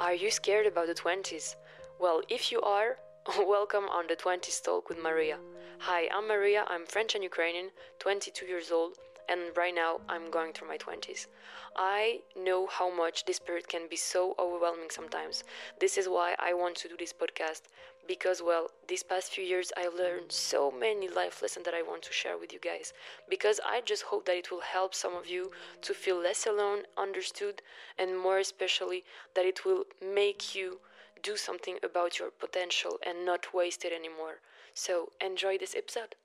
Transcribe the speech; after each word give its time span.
Are 0.00 0.14
you 0.14 0.30
scared 0.30 0.64
about 0.64 0.86
the 0.86 0.94
20s? 0.94 1.56
Well, 1.98 2.22
if 2.30 2.50
you 2.50 2.62
are, 2.62 2.96
welcome 3.38 3.84
on 3.84 4.06
the 4.06 4.16
20s 4.16 4.64
Talk 4.64 4.88
with 4.88 4.96
Maria. 4.98 5.36
Hi, 5.80 6.08
I'm 6.10 6.26
Maria, 6.26 6.64
I'm 6.68 6.86
French 6.86 7.14
and 7.14 7.22
Ukrainian, 7.22 7.68
22 7.98 8.46
years 8.46 8.70
old, 8.72 8.96
and 9.30 9.56
right 9.56 9.74
now 9.74 10.00
I'm 10.08 10.30
going 10.30 10.52
through 10.52 10.68
my 10.68 10.76
20s. 10.76 11.28
I 11.76 12.20
know 12.36 12.66
how 12.66 12.94
much 12.94 13.24
this 13.24 13.38
period 13.38 13.68
can 13.68 13.86
be 13.88 13.96
so 13.96 14.34
overwhelming 14.38 14.90
sometimes. 14.90 15.44
This 15.78 15.96
is 15.96 16.08
why 16.08 16.34
I 16.38 16.52
want 16.52 16.76
to 16.78 16.88
do 16.88 16.96
this 16.98 17.12
podcast 17.12 17.62
because, 18.08 18.42
well, 18.42 18.70
these 18.88 19.04
past 19.04 19.32
few 19.32 19.44
years 19.44 19.72
I've 19.76 19.94
learned 19.94 20.32
so 20.32 20.72
many 20.72 21.08
life 21.08 21.42
lessons 21.42 21.64
that 21.64 21.74
I 21.74 21.82
want 21.82 22.02
to 22.02 22.12
share 22.12 22.36
with 22.36 22.52
you 22.52 22.58
guys. 22.58 22.92
Because 23.28 23.60
I 23.64 23.82
just 23.82 24.02
hope 24.02 24.26
that 24.26 24.36
it 24.36 24.50
will 24.50 24.62
help 24.62 24.94
some 24.94 25.14
of 25.14 25.28
you 25.28 25.52
to 25.82 25.94
feel 25.94 26.20
less 26.20 26.44
alone, 26.44 26.82
understood, 26.98 27.62
and 27.96 28.18
more 28.18 28.38
especially 28.38 29.04
that 29.34 29.46
it 29.46 29.64
will 29.64 29.84
make 30.02 30.56
you 30.56 30.80
do 31.22 31.36
something 31.36 31.78
about 31.84 32.18
your 32.18 32.30
potential 32.30 32.98
and 33.06 33.24
not 33.24 33.54
waste 33.54 33.84
it 33.84 33.92
anymore. 33.92 34.40
So, 34.74 35.10
enjoy 35.20 35.58
this 35.58 35.76
episode. 35.76 36.16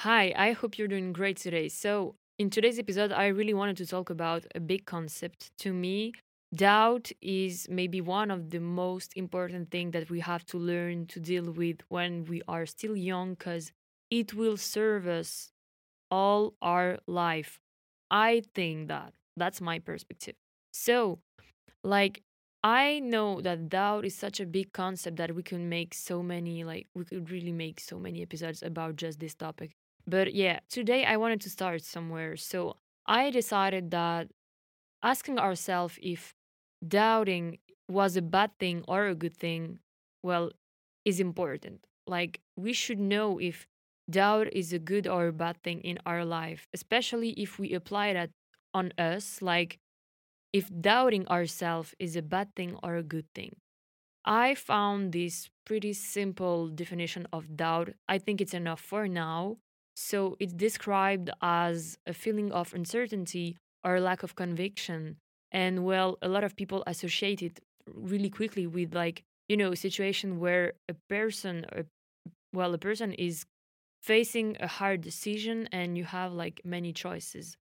Hi, 0.00 0.32
I 0.36 0.52
hope 0.52 0.76
you're 0.78 0.88
doing 0.88 1.12
great 1.12 1.38
today. 1.38 1.68
So, 1.68 2.16
in 2.38 2.50
today's 2.50 2.78
episode, 2.78 3.12
I 3.12 3.28
really 3.28 3.54
wanted 3.54 3.78
to 3.78 3.86
talk 3.86 4.10
about 4.10 4.44
a 4.54 4.60
big 4.60 4.84
concept. 4.84 5.50
To 5.58 5.72
me, 5.72 6.12
doubt 6.54 7.10
is 7.22 7.66
maybe 7.70 8.00
one 8.02 8.30
of 8.30 8.50
the 8.50 8.60
most 8.60 9.16
important 9.16 9.70
things 9.70 9.92
that 9.92 10.10
we 10.10 10.20
have 10.20 10.44
to 10.46 10.58
learn 10.58 11.06
to 11.06 11.20
deal 11.20 11.50
with 11.50 11.78
when 11.88 12.24
we 12.26 12.42
are 12.46 12.66
still 12.66 12.94
young 12.96 13.30
because 13.34 13.72
it 14.10 14.34
will 14.34 14.56
serve 14.58 15.06
us 15.06 15.50
all 16.10 16.54
our 16.62 16.98
life. 17.06 17.60
I 18.10 18.42
think 18.54 18.88
that. 18.88 19.14
That's 19.36 19.60
my 19.60 19.78
perspective. 19.80 20.34
So, 20.72 21.20
like, 21.84 22.22
I 22.64 23.00
know 23.00 23.40
that 23.42 23.68
doubt 23.70 24.04
is 24.06 24.14
such 24.16 24.40
a 24.40 24.46
big 24.46 24.72
concept 24.72 25.16
that 25.18 25.34
we 25.34 25.42
can 25.42 25.68
make 25.68 25.94
so 25.94 26.22
many, 26.22 26.64
like, 26.64 26.88
we 26.94 27.04
could 27.04 27.30
really 27.30 27.52
make 27.52 27.80
so 27.80 27.98
many 27.98 28.22
episodes 28.22 28.62
about 28.62 28.96
just 28.96 29.20
this 29.20 29.34
topic. 29.34 29.72
But 30.06 30.34
yeah, 30.34 30.60
today 30.68 31.04
I 31.04 31.16
wanted 31.16 31.40
to 31.42 31.50
start 31.50 31.82
somewhere. 31.82 32.36
So 32.36 32.76
I 33.06 33.30
decided 33.30 33.90
that 33.90 34.28
asking 35.02 35.38
ourselves 35.38 35.98
if 36.02 36.34
doubting 36.86 37.58
was 37.88 38.16
a 38.16 38.22
bad 38.22 38.52
thing 38.58 38.84
or 38.88 39.06
a 39.06 39.14
good 39.14 39.36
thing, 39.36 39.80
well, 40.22 40.50
is 41.04 41.20
important. 41.20 41.86
Like, 42.06 42.40
we 42.56 42.72
should 42.72 43.00
know 43.00 43.38
if 43.40 43.66
doubt 44.10 44.48
is 44.52 44.72
a 44.72 44.78
good 44.78 45.06
or 45.06 45.28
a 45.28 45.32
bad 45.32 45.62
thing 45.62 45.80
in 45.82 45.98
our 46.06 46.24
life, 46.24 46.68
especially 46.74 47.30
if 47.32 47.58
we 47.58 47.74
apply 47.74 48.12
that 48.14 48.30
on 48.74 48.92
us, 48.98 49.42
like 49.42 49.78
if 50.52 50.70
doubting 50.80 51.26
ourselves 51.28 51.94
is 51.98 52.16
a 52.16 52.22
bad 52.22 52.54
thing 52.56 52.78
or 52.82 52.96
a 52.96 53.02
good 53.02 53.26
thing. 53.34 53.56
I 54.24 54.54
found 54.54 55.12
this 55.12 55.50
pretty 55.64 55.92
simple 55.94 56.68
definition 56.68 57.26
of 57.32 57.56
doubt. 57.56 57.90
I 58.08 58.18
think 58.18 58.40
it's 58.40 58.54
enough 58.54 58.80
for 58.80 59.08
now. 59.08 59.58
So 59.96 60.36
it's 60.38 60.52
described 60.52 61.30
as 61.42 61.98
a 62.06 62.12
feeling 62.12 62.52
of 62.52 62.74
uncertainty 62.74 63.56
or 63.82 63.98
lack 64.00 64.22
of 64.22 64.36
conviction. 64.36 65.16
And 65.50 65.84
well, 65.84 66.18
a 66.22 66.28
lot 66.28 66.44
of 66.44 66.54
people 66.54 66.84
associate 66.86 67.42
it 67.42 67.60
really 67.92 68.30
quickly 68.30 68.66
with 68.66 68.94
like, 68.94 69.22
you 69.48 69.56
know, 69.56 69.72
a 69.72 69.76
situation 69.76 70.38
where 70.38 70.74
a 70.88 70.94
person, 71.08 71.64
a, 71.72 71.84
well, 72.52 72.74
a 72.74 72.78
person 72.78 73.12
is 73.14 73.44
facing 74.02 74.56
a 74.60 74.66
hard 74.66 75.00
decision 75.00 75.68
and 75.72 75.96
you 75.98 76.04
have 76.04 76.32
like 76.32 76.60
many 76.64 76.92
choices 76.92 77.56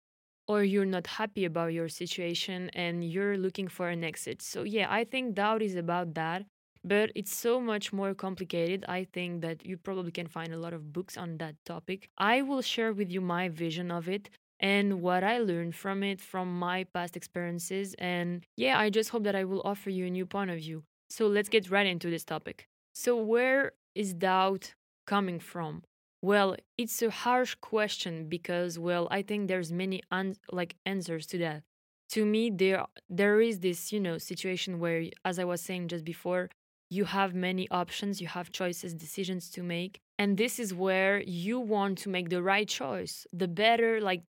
or 0.48 0.62
you're 0.64 0.84
not 0.84 1.06
happy 1.06 1.44
about 1.44 1.72
your 1.72 1.88
situation 1.88 2.70
and 2.74 3.04
you're 3.04 3.38
looking 3.38 3.68
for 3.68 3.88
an 3.88 4.04
exit. 4.04 4.42
So 4.42 4.62
yeah, 4.64 4.86
I 4.90 5.04
think 5.04 5.34
doubt 5.34 5.62
is 5.62 5.76
about 5.76 6.14
that 6.14 6.44
but 6.84 7.10
it's 7.14 7.34
so 7.34 7.60
much 7.60 7.92
more 7.92 8.14
complicated. 8.14 8.84
I 8.88 9.04
think 9.12 9.42
that 9.42 9.64
you 9.64 9.76
probably 9.76 10.12
can 10.12 10.26
find 10.26 10.52
a 10.52 10.58
lot 10.58 10.72
of 10.74 10.92
books 10.92 11.16
on 11.16 11.38
that 11.38 11.56
topic. 11.64 12.08
I 12.18 12.42
will 12.42 12.62
share 12.62 12.92
with 12.92 13.10
you 13.10 13.20
my 13.20 13.48
vision 13.48 13.90
of 13.90 14.08
it 14.08 14.28
and 14.60 15.00
what 15.02 15.24
I 15.24 15.38
learned 15.38 15.74
from 15.74 16.02
it 16.02 16.20
from 16.20 16.58
my 16.58 16.84
past 16.84 17.16
experiences. 17.16 17.94
And 17.98 18.44
yeah, 18.56 18.78
I 18.78 18.90
just 18.90 19.10
hope 19.10 19.24
that 19.24 19.34
I 19.34 19.44
will 19.44 19.62
offer 19.64 19.90
you 19.90 20.06
a 20.06 20.10
new 20.10 20.26
point 20.26 20.50
of 20.50 20.58
view. 20.58 20.84
So 21.10 21.26
let's 21.26 21.48
get 21.48 21.70
right 21.70 21.86
into 21.86 22.10
this 22.10 22.24
topic. 22.24 22.66
So, 22.94 23.16
where 23.16 23.72
is 23.94 24.14
doubt 24.14 24.74
coming 25.06 25.40
from? 25.40 25.82
Well, 26.22 26.56
it's 26.78 27.02
a 27.02 27.10
harsh 27.10 27.54
question 27.56 28.28
because, 28.28 28.78
well, 28.78 29.08
I 29.10 29.22
think 29.22 29.48
there's 29.48 29.70
many 29.72 30.02
un- 30.10 30.36
like 30.50 30.76
answers 30.86 31.26
to 31.28 31.38
that. 31.38 31.62
To 32.10 32.24
me, 32.24 32.50
there 32.50 32.86
there 33.08 33.40
is 33.40 33.60
this, 33.60 33.92
you 33.92 34.00
know, 34.00 34.18
situation 34.18 34.78
where, 34.78 35.04
as 35.24 35.38
I 35.38 35.44
was 35.44 35.60
saying 35.60 35.88
just 35.88 36.04
before, 36.04 36.48
you 36.94 37.04
have 37.04 37.34
many 37.34 37.68
options, 37.70 38.20
you 38.20 38.28
have 38.28 38.52
choices, 38.52 38.94
decisions 38.94 39.50
to 39.50 39.62
make. 39.62 40.00
And 40.18 40.36
this 40.36 40.58
is 40.58 40.72
where 40.72 41.20
you 41.22 41.58
want 41.58 41.98
to 41.98 42.08
make 42.08 42.28
the 42.30 42.42
right 42.42 42.68
choice, 42.68 43.26
the 43.32 43.48
better, 43.48 44.00
like 44.00 44.22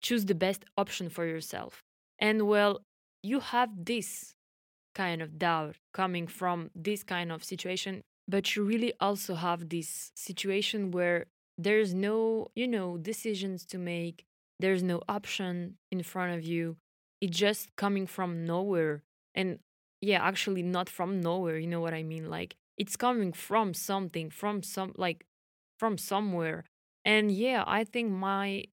choose 0.00 0.24
the 0.24 0.34
best 0.34 0.64
option 0.82 1.10
for 1.10 1.26
yourself. 1.26 1.82
And 2.18 2.48
well, 2.48 2.80
you 3.22 3.40
have 3.40 3.70
this 3.92 4.34
kind 4.94 5.20
of 5.20 5.38
doubt 5.38 5.76
coming 5.92 6.26
from 6.26 6.70
this 6.74 7.02
kind 7.04 7.30
of 7.30 7.44
situation, 7.44 8.02
but 8.26 8.56
you 8.56 8.64
really 8.64 8.94
also 8.98 9.34
have 9.34 9.68
this 9.68 10.10
situation 10.14 10.90
where 10.90 11.26
there's 11.58 11.92
no, 11.92 12.48
you 12.54 12.66
know, 12.66 12.96
decisions 12.96 13.66
to 13.66 13.78
make, 13.78 14.24
there's 14.58 14.82
no 14.82 15.02
option 15.06 15.76
in 15.90 16.02
front 16.02 16.32
of 16.36 16.42
you. 16.44 16.76
It's 17.20 17.36
just 17.36 17.68
coming 17.76 18.06
from 18.06 18.46
nowhere. 18.46 19.02
And 19.34 19.58
yeah 20.00 20.22
actually 20.22 20.62
not 20.62 20.88
from 20.88 21.20
nowhere 21.20 21.58
you 21.58 21.66
know 21.66 21.80
what 21.80 21.94
i 21.94 22.02
mean? 22.02 22.30
Like 22.30 22.56
it's 22.78 22.96
coming 22.96 23.32
from 23.32 23.74
something 23.74 24.30
from 24.30 24.62
some 24.62 24.92
like 24.96 25.26
from 25.78 25.98
somewhere. 25.98 26.64
And 27.04 27.30
yeah 27.32 27.64
i 27.66 27.84
think 27.84 28.10
my 28.10 28.64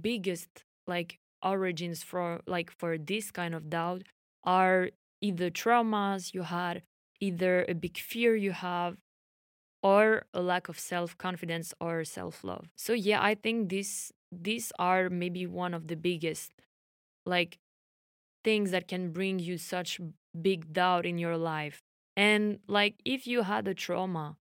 biggest 0.00 0.64
like 0.86 1.18
origins 1.42 2.02
for 2.02 2.40
like 2.46 2.70
for 2.70 2.96
this 2.98 3.30
kind 3.30 3.54
of 3.54 3.68
doubt 3.70 4.02
are 4.44 4.90
either 5.20 5.50
traumas 5.50 6.32
you 6.34 6.42
had 6.42 6.82
either 7.20 7.64
a 7.68 7.74
big 7.74 7.98
fear 7.98 8.34
you 8.36 8.52
have 8.52 8.96
or 9.82 10.24
a 10.34 10.40
lack 10.40 10.68
of 10.68 10.78
self-confidence 10.78 11.74
or 11.80 12.04
self-love. 12.04 12.66
So 12.76 12.92
yeah 12.94 13.22
i 13.22 13.34
think 13.34 13.68
this 13.70 14.12
these 14.32 14.72
are 14.78 15.10
maybe 15.10 15.46
one 15.46 15.74
of 15.74 15.88
the 15.88 15.96
biggest 15.96 16.52
like 17.26 17.58
things 18.44 18.70
that 18.72 18.88
can 18.88 19.12
bring 19.12 19.38
you 19.38 19.58
such 19.58 20.00
big 20.40 20.72
doubt 20.72 21.06
in 21.06 21.18
your 21.18 21.36
life. 21.36 21.82
And 22.16 22.58
like 22.68 22.94
if 23.04 23.26
you 23.26 23.42
had 23.42 23.66
a 23.68 23.74
trauma, 23.74 24.36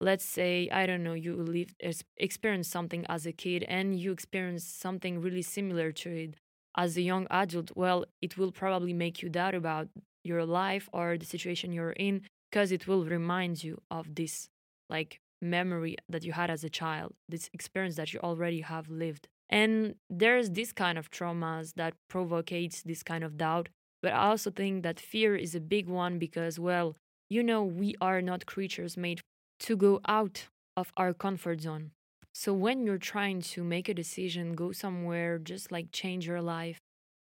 let's 0.00 0.24
say, 0.24 0.68
I 0.70 0.86
don't 0.86 1.02
know, 1.02 1.14
you 1.14 1.34
lived, 1.36 1.82
experienced 2.16 2.70
something 2.70 3.06
as 3.08 3.26
a 3.26 3.32
kid 3.32 3.64
and 3.64 3.98
you 3.98 4.12
experienced 4.12 4.80
something 4.80 5.20
really 5.20 5.42
similar 5.42 5.92
to 5.92 6.10
it 6.10 6.36
as 6.76 6.96
a 6.96 7.02
young 7.02 7.26
adult, 7.30 7.72
well, 7.74 8.04
it 8.20 8.36
will 8.36 8.52
probably 8.52 8.92
make 8.92 9.22
you 9.22 9.28
doubt 9.28 9.54
about 9.54 9.88
your 10.24 10.44
life 10.44 10.88
or 10.92 11.16
the 11.16 11.24
situation 11.24 11.72
you're 11.72 11.92
in 11.92 12.22
because 12.50 12.70
it 12.72 12.86
will 12.86 13.04
remind 13.04 13.64
you 13.64 13.80
of 13.90 14.14
this 14.14 14.48
like 14.90 15.20
memory 15.40 15.96
that 16.08 16.24
you 16.24 16.32
had 16.32 16.50
as 16.50 16.64
a 16.64 16.70
child, 16.70 17.14
this 17.28 17.48
experience 17.52 17.96
that 17.96 18.12
you 18.12 18.20
already 18.20 18.60
have 18.60 18.88
lived. 18.88 19.28
And 19.48 19.94
there's 20.10 20.50
this 20.50 20.72
kind 20.72 20.98
of 20.98 21.10
traumas 21.10 21.74
that 21.74 21.94
provocates 22.08 22.82
this 22.82 23.02
kind 23.02 23.24
of 23.24 23.36
doubt 23.36 23.68
but 24.06 24.12
I 24.12 24.28
also 24.28 24.52
think 24.52 24.84
that 24.84 25.00
fear 25.00 25.34
is 25.34 25.56
a 25.56 25.60
big 25.60 25.88
one 25.88 26.20
because, 26.20 26.60
well, 26.60 26.94
you 27.28 27.42
know, 27.42 27.64
we 27.64 27.96
are 28.00 28.22
not 28.22 28.46
creatures 28.46 28.96
made 28.96 29.20
to 29.58 29.76
go 29.76 30.00
out 30.06 30.46
of 30.76 30.92
our 30.96 31.12
comfort 31.12 31.62
zone. 31.62 31.90
So 32.32 32.52
when 32.52 32.86
you're 32.86 32.98
trying 32.98 33.40
to 33.54 33.64
make 33.64 33.88
a 33.88 33.94
decision, 33.94 34.54
go 34.54 34.70
somewhere, 34.70 35.40
just 35.40 35.72
like 35.72 35.90
change 35.90 36.24
your 36.24 36.40
life, 36.40 36.78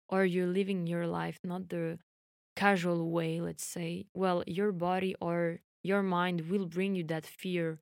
or 0.10 0.26
you're 0.26 0.46
living 0.46 0.86
your 0.86 1.08
life 1.08 1.40
not 1.44 1.70
the 1.70 1.98
casual 2.56 3.10
way, 3.10 3.42
let's 3.42 3.66
say, 3.66 4.06
well, 4.14 4.44
your 4.46 4.72
body 4.72 5.16
or 5.20 5.62
your 5.82 6.04
mind 6.04 6.52
will 6.52 6.68
bring 6.68 6.94
you 6.94 7.04
that 7.06 7.26
fear 7.26 7.80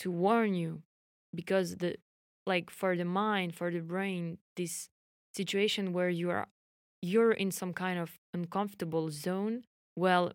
to 0.00 0.10
warn 0.10 0.52
you 0.52 0.82
because 1.34 1.76
the 1.76 1.96
like 2.46 2.68
for 2.68 2.94
the 2.94 3.06
mind, 3.06 3.54
for 3.54 3.70
the 3.70 3.80
brain, 3.80 4.36
this 4.54 4.90
situation 5.32 5.94
where 5.94 6.10
you 6.10 6.28
are 6.28 6.46
you're 7.04 7.32
in 7.32 7.50
some 7.50 7.72
kind 7.72 7.98
of 7.98 8.18
uncomfortable 8.32 9.10
zone, 9.10 9.64
well, 9.94 10.32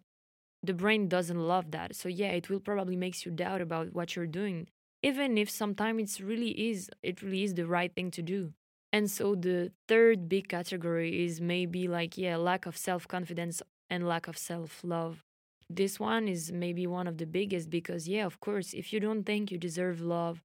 the 0.62 0.74
brain 0.74 1.08
doesn't 1.08 1.40
love 1.40 1.72
that. 1.72 1.96
So 1.96 2.10
yeah, 2.10 2.32
it 2.32 2.50
will 2.50 2.60
probably 2.60 2.96
makes 2.96 3.26
you 3.26 3.32
doubt 3.32 3.62
about 3.62 3.94
what 3.94 4.16
you're 4.16 4.28
doing, 4.28 4.68
even 5.02 5.38
if 5.38 5.50
sometimes 5.50 6.02
it's 6.04 6.22
really 6.22 6.52
is 6.70 6.90
it 7.02 7.22
really 7.22 7.44
is 7.44 7.54
the 7.56 7.66
right 7.66 7.94
thing 7.94 8.12
to 8.12 8.22
do. 8.22 8.54
And 8.92 9.10
so 9.10 9.36
the 9.36 9.72
third 9.88 10.30
big 10.30 10.50
category 10.50 11.26
is 11.26 11.42
maybe 11.42 11.88
like 11.88 12.18
yeah, 12.18 12.36
lack 12.38 12.66
of 12.66 12.78
self-confidence 12.78 13.62
and 13.90 14.08
lack 14.08 14.28
of 14.28 14.38
self-love. 14.38 15.24
This 15.70 16.00
one 16.00 16.28
is 16.28 16.52
maybe 16.52 16.86
one 16.88 17.08
of 17.08 17.18
the 17.18 17.28
biggest 17.28 17.70
because 17.70 18.08
yeah, 18.08 18.26
of 18.26 18.40
course, 18.40 18.74
if 18.74 18.92
you 18.94 19.00
don't 19.00 19.24
think 19.24 19.52
you 19.52 19.58
deserve 19.58 20.02
love, 20.02 20.42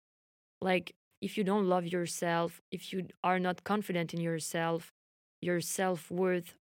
like 0.61 0.95
if 1.21 1.37
you 1.37 1.45
don't 1.45 1.69
love 1.69 1.87
yourself, 1.87 2.61
if 2.71 2.93
you 2.93 3.09
are 3.23 3.39
not 3.39 3.65
confident 3.65 4.15
in 4.15 4.21
yourself, 4.21 4.93
your 5.45 5.61
self 5.61 6.11
worth, 6.11 6.55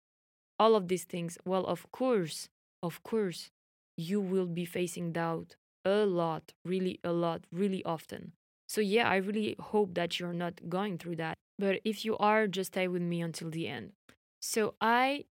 all 0.58 0.74
of 0.74 0.88
these 0.88 1.04
things, 1.04 1.38
well, 1.44 1.64
of 1.66 1.90
course, 1.92 2.48
of 2.82 3.02
course, 3.02 3.50
you 3.96 4.20
will 4.20 4.46
be 4.46 4.64
facing 4.64 5.12
doubt 5.12 5.56
a 5.84 6.06
lot, 6.06 6.52
really 6.64 7.00
a 7.04 7.12
lot, 7.12 7.42
really 7.52 7.84
often. 7.84 8.32
So, 8.68 8.80
yeah, 8.80 9.08
I 9.08 9.16
really 9.16 9.56
hope 9.58 9.94
that 9.94 10.18
you're 10.20 10.32
not 10.32 10.68
going 10.68 10.98
through 10.98 11.16
that. 11.16 11.36
But 11.58 11.80
if 11.84 12.04
you 12.04 12.16
are, 12.18 12.46
just 12.46 12.72
stay 12.72 12.88
with 12.88 13.02
me 13.02 13.20
until 13.20 13.50
the 13.50 13.68
end. 13.68 13.92
So, 14.40 14.74
I 14.80 15.24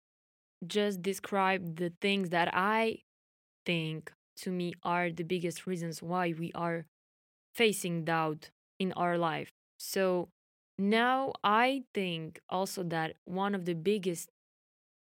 just 0.65 1.01
described 1.01 1.77
the 1.77 1.93
things 2.01 2.29
that 2.29 2.49
I 2.53 2.99
think 3.65 4.11
to 4.37 4.51
me 4.51 4.73
are 4.83 5.11
the 5.11 5.23
biggest 5.23 5.67
reasons 5.67 6.01
why 6.01 6.33
we 6.37 6.51
are 6.53 6.85
facing 7.55 8.05
doubt 8.05 8.49
in 8.79 8.93
our 8.93 9.17
life. 9.17 9.49
So, 9.79 10.29
now 10.77 11.33
I 11.43 11.83
think 11.93 12.39
also 12.49 12.83
that 12.83 13.15
one 13.25 13.55
of 13.55 13.65
the 13.65 13.73
biggest 13.75 14.29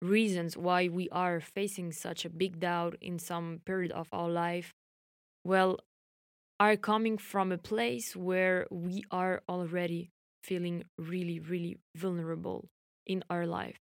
reasons 0.03 0.57
why 0.57 0.89
we 0.89 1.09
are 1.11 1.41
facing 1.41 1.93
such 1.93 2.25
a 2.25 2.31
big 2.31 2.61
doubt 2.61 2.97
in 3.01 3.19
some 3.19 3.61
period 3.67 3.93
of 3.93 4.09
our 4.13 4.29
life, 4.31 4.73
well, 5.45 5.81
are 6.61 6.77
coming 6.77 7.19
from 7.19 7.53
a 7.53 7.59
place 7.59 8.17
where 8.17 8.67
we 8.71 9.05
are 9.11 9.43
already 9.49 10.11
feeling 10.45 10.85
really, 10.99 11.41
really 11.41 11.79
vulnerable 11.97 12.69
in 13.07 13.25
our 13.31 13.47
life. 13.47 13.79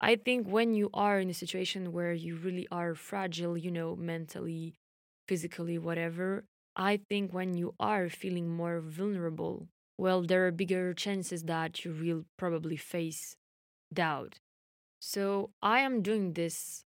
I 0.00 0.16
think 0.16 0.48
when 0.48 0.74
you 0.74 0.90
are 0.94 1.18
in 1.20 1.30
a 1.30 1.34
situation 1.34 1.92
where 1.92 2.12
you 2.12 2.36
really 2.36 2.68
are 2.70 2.94
fragile, 2.94 3.56
you 3.56 3.70
know, 3.70 3.96
mentally, 3.96 4.74
physically, 5.28 5.78
whatever, 5.78 6.44
I 6.76 7.00
think 7.08 7.32
when 7.32 7.54
you 7.56 7.74
are 7.80 8.08
feeling 8.08 8.48
more 8.48 8.80
vulnerable, 8.80 9.68
well, 9.98 10.22
there 10.22 10.46
are 10.46 10.50
bigger 10.52 10.94
chances 10.94 11.44
that 11.44 11.84
you 11.84 11.92
will 11.92 12.24
probably 12.36 12.76
face 12.76 13.36
doubt. 13.92 14.36
So 15.00 15.50
I 15.62 15.80
am 15.80 16.02
doing 16.02 16.34
this 16.34 16.84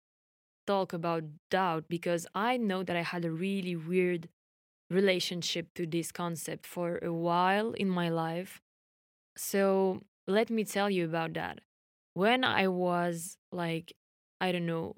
talk 0.67 0.93
about 0.93 1.23
doubt 1.49 1.85
because 1.89 2.27
I 2.35 2.57
know 2.57 2.83
that 2.83 2.95
I 2.95 3.03
had 3.03 3.25
a 3.25 3.31
really 3.31 3.75
weird 3.75 4.29
relationship 4.89 5.67
to 5.75 5.85
this 5.85 6.11
concept 6.11 6.65
for 6.65 6.99
a 7.01 7.13
while 7.13 7.71
in 7.73 7.89
my 7.89 8.09
life. 8.09 8.61
So 9.37 10.01
let 10.27 10.49
me 10.49 10.63
tell 10.63 10.89
you 10.89 11.05
about 11.05 11.33
that. 11.33 11.59
When 12.13 12.43
I 12.43 12.67
was 12.67 13.37
like, 13.51 13.93
I 14.41 14.51
don't 14.51 14.65
know, 14.65 14.95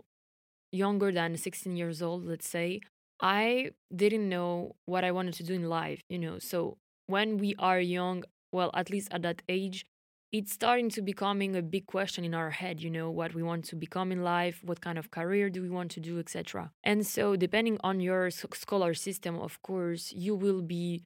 younger 0.72 1.12
than 1.12 1.38
16 1.38 1.76
years 1.78 2.02
old, 2.02 2.26
let's 2.26 2.48
say, 2.50 2.82
I 3.22 3.72
didn't 3.96 4.30
know 4.30 4.76
what 4.86 5.04
I 5.04 5.12
wanted 5.12 5.36
to 5.36 5.44
do 5.44 5.54
in 5.54 5.70
life, 5.70 6.02
you 6.10 6.20
know. 6.20 6.40
So 6.40 6.78
when 7.08 7.38
we 7.38 7.56
are 7.60 7.80
young, 7.80 8.24
well, 8.52 8.72
at 8.74 8.90
least 8.90 9.10
at 9.12 9.22
that 9.24 9.42
age, 9.50 9.86
it's 10.34 10.52
starting 10.52 10.90
to 10.90 11.02
becoming 11.04 11.56
a 11.56 11.62
big 11.62 11.86
question 11.86 12.26
in 12.26 12.34
our 12.34 12.50
head 12.50 12.82
you 12.82 12.90
know 12.90 13.10
what 13.12 13.36
we 13.36 13.44
want 13.44 13.64
to 13.64 13.76
become 13.76 14.12
in 14.12 14.24
life 14.24 14.62
what 14.64 14.82
kind 14.82 14.98
of 14.98 15.12
career 15.12 15.48
do 15.48 15.62
we 15.62 15.70
want 15.70 15.92
to 15.92 16.00
do 16.00 16.18
etc 16.20 16.72
and 16.84 17.06
so 17.06 17.36
depending 17.36 17.78
on 17.84 18.00
your 18.00 18.32
scholar 18.32 18.96
system 18.96 19.40
of 19.40 19.62
course 19.62 20.12
you 20.12 20.36
will 20.36 20.64
be 20.64 21.04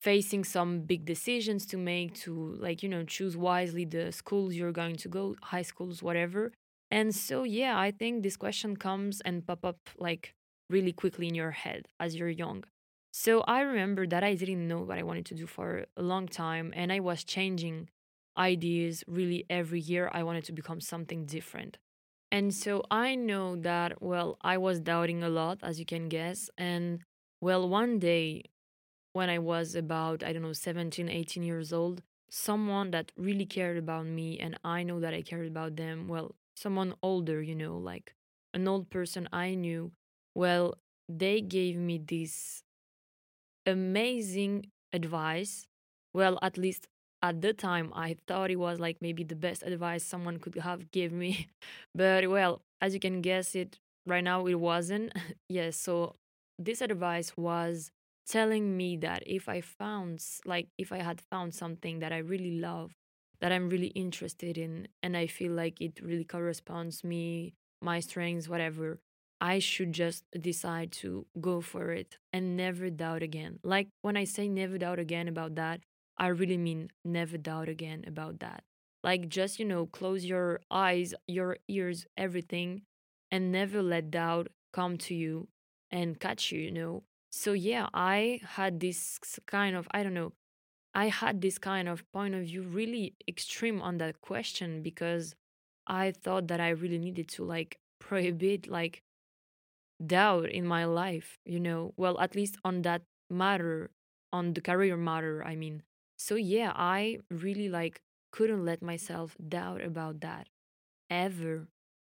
facing 0.00 0.44
some 0.44 0.80
big 0.80 1.04
decisions 1.04 1.66
to 1.66 1.76
make 1.76 2.14
to 2.14 2.56
like 2.60 2.82
you 2.82 2.88
know 2.88 3.04
choose 3.04 3.36
wisely 3.36 3.84
the 3.84 4.12
schools 4.12 4.54
you're 4.54 4.72
going 4.72 4.96
to 4.96 5.08
go 5.08 5.34
high 5.42 5.62
schools 5.62 6.02
whatever. 6.02 6.52
And 6.90 7.14
so 7.14 7.42
yeah 7.42 7.78
i 7.78 7.90
think 7.90 8.22
this 8.22 8.36
question 8.36 8.76
comes 8.76 9.20
and 9.20 9.46
pop 9.46 9.62
up 9.64 9.78
like 9.98 10.34
really 10.70 10.92
quickly 10.92 11.28
in 11.28 11.34
your 11.34 11.50
head 11.50 11.86
as 12.00 12.16
you're 12.16 12.30
young 12.30 12.64
so 13.12 13.40
i 13.42 13.60
remember 13.60 14.06
that 14.06 14.22
i 14.22 14.34
didn't 14.34 14.66
know 14.68 14.80
what 14.80 14.98
i 14.98 15.02
wanted 15.02 15.24
to 15.26 15.34
do 15.34 15.46
for 15.46 15.86
a 15.96 16.02
long 16.02 16.26
time 16.26 16.72
and 16.76 16.92
i 16.92 17.00
was 17.00 17.24
changing 17.24 17.88
ideas 18.36 19.02
really 19.06 19.44
every 19.50 19.80
year 19.80 20.10
i 20.12 20.22
wanted 20.22 20.44
to 20.44 20.52
become 20.52 20.80
something 20.80 21.26
different. 21.26 21.78
And 22.30 22.54
so 22.54 22.82
i 22.90 23.14
know 23.14 23.56
that 23.56 24.02
well 24.02 24.36
i 24.42 24.56
was 24.58 24.80
doubting 24.80 25.22
a 25.22 25.28
lot 25.30 25.58
as 25.62 25.78
you 25.80 25.86
can 25.86 26.08
guess 26.08 26.50
and 26.58 27.00
well 27.40 27.68
one 27.68 27.98
day 27.98 28.44
when 29.12 29.30
i 29.30 29.38
was 29.38 29.74
about 29.74 30.22
i 30.22 30.32
don't 30.32 30.42
know 30.42 30.52
17 30.52 31.08
18 31.08 31.42
years 31.42 31.72
old 31.72 32.02
someone 32.30 32.90
that 32.90 33.12
really 33.16 33.46
cared 33.46 33.78
about 33.78 34.06
me 34.06 34.38
and 34.38 34.58
i 34.64 34.82
know 34.82 35.00
that 35.00 35.14
i 35.14 35.22
cared 35.22 35.46
about 35.46 35.76
them 35.76 36.08
well 36.08 36.34
someone 36.54 36.94
older 37.02 37.42
you 37.42 37.54
know 37.54 37.76
like 37.78 38.14
an 38.54 38.68
old 38.68 38.90
person 38.90 39.28
i 39.32 39.54
knew 39.54 39.90
well 40.34 40.74
they 41.08 41.40
gave 41.40 41.76
me 41.76 41.98
this 41.98 42.62
amazing 43.68 44.66
advice. 44.92 45.66
Well 46.14 46.38
at 46.42 46.58
least 46.58 46.88
at 47.20 47.42
the 47.42 47.52
time 47.52 47.92
i 47.96 48.16
thought 48.28 48.48
it 48.48 48.56
was 48.56 48.78
like 48.78 48.96
maybe 49.02 49.24
the 49.24 49.34
best 49.34 49.64
advice 49.64 50.04
someone 50.04 50.38
could 50.38 50.54
have 50.56 50.90
give 50.92 51.12
me. 51.12 51.48
But 51.94 52.28
well 52.30 52.62
as 52.80 52.94
you 52.94 53.00
can 53.00 53.20
guess 53.22 53.54
it 53.54 53.78
right 54.06 54.24
now 54.24 54.46
it 54.46 54.54
wasn't. 54.54 55.12
Yes 55.48 55.76
so 55.76 56.14
this 56.58 56.80
advice 56.80 57.36
was 57.36 57.90
telling 58.26 58.76
me 58.76 58.96
that 58.96 59.22
if 59.26 59.48
i 59.48 59.60
found 59.60 60.22
like 60.44 60.68
if 60.76 60.92
i 60.92 60.98
had 60.98 61.20
found 61.20 61.54
something 61.54 62.00
that 62.00 62.12
i 62.12 62.18
really 62.18 62.60
love 62.60 62.92
that 63.40 63.52
i'm 63.52 63.68
really 63.70 63.88
interested 63.88 64.58
in 64.58 64.86
and 65.02 65.16
i 65.16 65.26
feel 65.26 65.52
like 65.52 65.80
it 65.80 65.98
really 66.02 66.24
corresponds 66.24 67.02
me 67.04 67.54
my 67.80 68.00
strengths 68.00 68.48
whatever 68.48 68.98
i 69.40 69.58
should 69.58 69.92
just 69.92 70.24
decide 70.40 70.90
to 70.90 71.26
go 71.40 71.60
for 71.60 71.90
it 71.92 72.18
and 72.32 72.56
never 72.56 72.90
doubt 72.90 73.22
again 73.22 73.58
like 73.62 73.88
when 74.02 74.16
i 74.16 74.24
say 74.24 74.48
never 74.48 74.78
doubt 74.78 74.98
again 74.98 75.28
about 75.28 75.54
that 75.54 75.80
I 76.18 76.28
really 76.28 76.58
mean 76.58 76.90
never 77.04 77.38
doubt 77.38 77.68
again 77.68 78.04
about 78.06 78.40
that. 78.40 78.64
Like, 79.04 79.28
just, 79.28 79.58
you 79.58 79.64
know, 79.64 79.86
close 79.86 80.24
your 80.24 80.60
eyes, 80.70 81.14
your 81.28 81.58
ears, 81.68 82.06
everything, 82.16 82.82
and 83.30 83.52
never 83.52 83.80
let 83.80 84.10
doubt 84.10 84.48
come 84.72 84.98
to 84.98 85.14
you 85.14 85.48
and 85.90 86.18
catch 86.18 86.50
you, 86.50 86.60
you 86.60 86.72
know? 86.72 87.04
So, 87.30 87.52
yeah, 87.52 87.86
I 87.94 88.40
had 88.42 88.80
this 88.80 89.20
kind 89.46 89.76
of, 89.76 89.86
I 89.92 90.02
don't 90.02 90.14
know, 90.14 90.32
I 90.94 91.08
had 91.08 91.40
this 91.40 91.58
kind 91.58 91.88
of 91.88 92.02
point 92.12 92.34
of 92.34 92.44
view 92.44 92.62
really 92.62 93.14
extreme 93.28 93.80
on 93.80 93.98
that 93.98 94.20
question 94.20 94.82
because 94.82 95.34
I 95.86 96.10
thought 96.10 96.48
that 96.48 96.60
I 96.60 96.70
really 96.70 96.98
needed 96.98 97.28
to 97.30 97.44
like 97.44 97.78
prohibit 98.00 98.68
like 98.68 99.02
doubt 100.04 100.50
in 100.50 100.66
my 100.66 100.84
life, 100.84 101.38
you 101.44 101.60
know, 101.60 101.92
well, 101.96 102.18
at 102.20 102.34
least 102.34 102.56
on 102.64 102.82
that 102.82 103.02
matter, 103.30 103.90
on 104.32 104.54
the 104.54 104.60
career 104.60 104.96
matter, 104.96 105.44
I 105.44 105.56
mean. 105.56 105.82
So 106.16 106.34
yeah, 106.34 106.72
I 106.74 107.18
really 107.30 107.68
like 107.68 108.00
couldn't 108.32 108.64
let 108.64 108.82
myself 108.82 109.36
doubt 109.48 109.82
about 109.82 110.20
that 110.20 110.48
ever, 111.10 111.68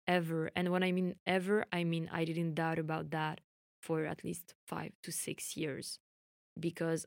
ever. 0.07 0.51
And 0.55 0.69
when 0.71 0.83
I 0.83 0.91
mean 0.91 1.15
ever, 1.25 1.65
I 1.71 1.83
mean 1.83 2.09
I 2.11 2.25
didn't 2.25 2.55
doubt 2.55 2.79
about 2.79 3.11
that 3.11 3.41
for 3.81 4.05
at 4.05 4.23
least 4.23 4.53
five 4.67 4.91
to 5.03 5.11
six 5.11 5.55
years 5.55 5.99
because 6.59 7.05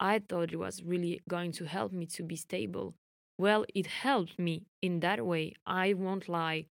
I 0.00 0.20
thought 0.20 0.52
it 0.52 0.58
was 0.58 0.82
really 0.82 1.20
going 1.28 1.52
to 1.52 1.66
help 1.66 1.92
me 1.92 2.06
to 2.06 2.22
be 2.22 2.36
stable. 2.36 2.94
Well, 3.38 3.64
it 3.74 3.86
helped 3.86 4.38
me 4.38 4.64
in 4.82 5.00
that 5.00 5.24
way. 5.24 5.54
I 5.66 5.94
won't 5.94 6.28
lie. 6.28 6.66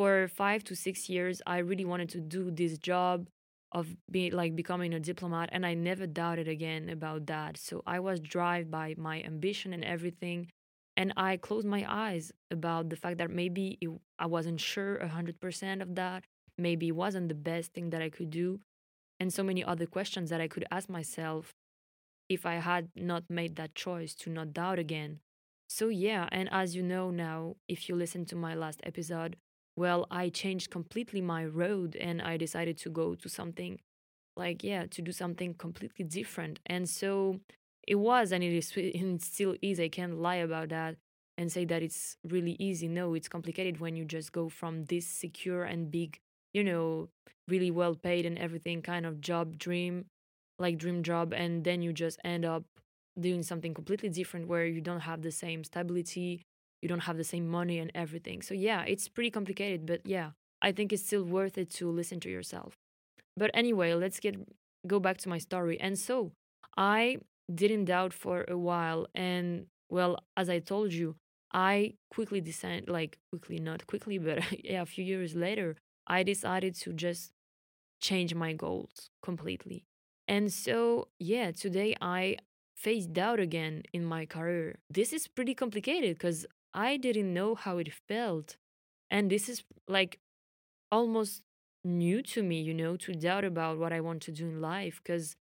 For 0.00 0.28
five 0.28 0.64
to 0.64 0.74
six 0.74 1.10
years, 1.10 1.42
I 1.46 1.58
really 1.58 1.84
wanted 1.84 2.08
to 2.16 2.22
do 2.22 2.50
this 2.50 2.78
job 2.78 3.28
of 3.70 3.94
being 4.10 4.32
like 4.32 4.56
becoming 4.56 4.94
a 4.94 4.98
diplomat 4.98 5.50
and 5.52 5.66
i 5.66 5.74
never 5.74 6.06
doubted 6.06 6.48
again 6.48 6.88
about 6.88 7.26
that. 7.26 7.58
So 7.58 7.82
i 7.86 8.00
was 8.00 8.18
driven 8.18 8.70
by 8.70 8.94
my 8.96 9.20
ambition 9.22 9.74
and 9.74 9.84
everything 9.84 10.48
and 10.96 11.12
i 11.18 11.36
closed 11.36 11.66
my 11.66 11.84
eyes 11.86 12.32
about 12.50 12.88
the 12.88 12.96
fact 12.96 13.18
that 13.18 13.30
maybe 13.30 13.76
it, 13.82 13.90
i 14.18 14.24
wasn't 14.24 14.58
sure 14.58 14.96
100% 15.02 15.82
of 15.82 15.94
that 15.96 16.24
maybe 16.56 16.88
it 16.88 16.96
wasn't 17.04 17.28
the 17.28 17.42
best 17.50 17.74
thing 17.74 17.90
that 17.90 18.00
i 18.00 18.08
could 18.08 18.30
do 18.30 18.58
and 19.20 19.30
so 19.30 19.42
many 19.42 19.62
other 19.62 19.86
questions 19.86 20.30
that 20.30 20.40
i 20.40 20.48
could 20.48 20.64
ask 20.70 20.88
myself 20.88 21.52
if 22.30 22.46
i 22.46 22.54
had 22.54 22.88
not 22.96 23.24
made 23.28 23.54
that 23.56 23.74
choice 23.74 24.14
to 24.14 24.30
not 24.30 24.54
doubt 24.54 24.78
again. 24.78 25.20
So 25.68 25.88
yeah 25.88 26.26
and 26.32 26.48
as 26.50 26.74
you 26.74 26.82
know 26.82 27.10
now 27.10 27.56
if 27.68 27.88
you 27.88 27.94
listen 27.94 28.24
to 28.26 28.34
my 28.34 28.54
last 28.54 28.80
episode 28.82 29.36
well, 29.76 30.06
I 30.10 30.28
changed 30.28 30.70
completely 30.70 31.20
my 31.20 31.44
road 31.44 31.96
and 31.96 32.20
I 32.22 32.36
decided 32.36 32.76
to 32.78 32.90
go 32.90 33.14
to 33.14 33.28
something 33.28 33.80
like, 34.36 34.64
yeah, 34.64 34.86
to 34.86 35.02
do 35.02 35.12
something 35.12 35.54
completely 35.54 36.04
different. 36.04 36.60
And 36.66 36.88
so 36.88 37.40
it 37.86 37.96
was, 37.96 38.32
and 38.32 38.42
it 38.44 38.54
is, 38.54 38.72
and 38.76 39.16
it 39.16 39.22
still 39.22 39.56
is. 39.62 39.80
I 39.80 39.88
can't 39.88 40.18
lie 40.20 40.36
about 40.36 40.70
that 40.70 40.96
and 41.38 41.50
say 41.50 41.64
that 41.66 41.82
it's 41.82 42.16
really 42.24 42.56
easy. 42.58 42.88
No, 42.88 43.14
it's 43.14 43.28
complicated 43.28 43.80
when 43.80 43.96
you 43.96 44.04
just 44.04 44.32
go 44.32 44.48
from 44.48 44.84
this 44.86 45.06
secure 45.06 45.64
and 45.64 45.90
big, 45.90 46.18
you 46.52 46.64
know, 46.64 47.08
really 47.48 47.70
well 47.70 47.94
paid 47.94 48.26
and 48.26 48.38
everything 48.38 48.82
kind 48.82 49.06
of 49.06 49.20
job 49.20 49.58
dream, 49.58 50.06
like 50.58 50.78
dream 50.78 51.02
job, 51.02 51.32
and 51.32 51.64
then 51.64 51.82
you 51.82 51.92
just 51.92 52.18
end 52.24 52.44
up 52.44 52.64
doing 53.18 53.42
something 53.42 53.74
completely 53.74 54.08
different 54.08 54.46
where 54.48 54.64
you 54.66 54.80
don't 54.80 55.00
have 55.00 55.22
the 55.22 55.32
same 55.32 55.64
stability 55.64 56.42
you 56.82 56.88
don't 56.88 57.00
have 57.00 57.16
the 57.16 57.24
same 57.24 57.48
money 57.48 57.78
and 57.78 57.90
everything. 57.94 58.42
So 58.42 58.54
yeah, 58.54 58.82
it's 58.86 59.08
pretty 59.08 59.30
complicated, 59.30 59.86
but 59.86 60.00
yeah, 60.04 60.30
I 60.62 60.72
think 60.72 60.92
it's 60.92 61.04
still 61.04 61.24
worth 61.24 61.58
it 61.58 61.70
to 61.74 61.90
listen 61.90 62.20
to 62.20 62.30
yourself. 62.30 62.74
But 63.36 63.50
anyway, 63.54 63.94
let's 63.94 64.20
get 64.20 64.36
go 64.86 64.98
back 64.98 65.18
to 65.18 65.28
my 65.28 65.38
story. 65.38 65.80
And 65.80 65.98
so, 65.98 66.32
I 66.76 67.18
didn't 67.52 67.86
doubt 67.86 68.12
for 68.12 68.44
a 68.48 68.56
while 68.56 69.06
and 69.14 69.66
well, 69.90 70.18
as 70.36 70.48
I 70.48 70.60
told 70.60 70.92
you, 70.92 71.16
I 71.52 71.94
quickly 72.12 72.40
decided 72.40 72.88
like 72.88 73.18
quickly 73.30 73.58
not 73.58 73.86
quickly, 73.86 74.18
but 74.18 74.38
yeah, 74.64 74.82
a 74.82 74.86
few 74.86 75.04
years 75.04 75.34
later, 75.34 75.76
I 76.06 76.22
decided 76.22 76.74
to 76.76 76.92
just 76.92 77.32
change 78.00 78.34
my 78.34 78.52
goals 78.52 79.10
completely. 79.22 79.84
And 80.28 80.52
so, 80.52 81.08
yeah, 81.18 81.50
today 81.50 81.96
I 82.00 82.36
face 82.76 83.06
doubt 83.06 83.40
again 83.40 83.82
in 83.92 84.04
my 84.04 84.26
career. 84.26 84.78
This 84.88 85.12
is 85.12 85.26
pretty 85.26 85.54
complicated 85.54 86.16
because 86.16 86.46
I 86.74 86.96
didn't 86.96 87.32
know 87.32 87.54
how 87.54 87.78
it 87.78 87.92
felt. 88.08 88.56
And 89.10 89.30
this 89.30 89.48
is 89.48 89.64
like 89.88 90.18
almost 90.92 91.42
new 91.84 92.22
to 92.22 92.42
me, 92.42 92.60
you 92.60 92.74
know, 92.74 92.96
to 92.98 93.12
doubt 93.14 93.44
about 93.44 93.78
what 93.78 93.92
I 93.92 94.00
want 94.00 94.22
to 94.22 94.32
do 94.32 94.48
in 94.48 94.60
life. 94.60 95.00
Because, 95.02 95.36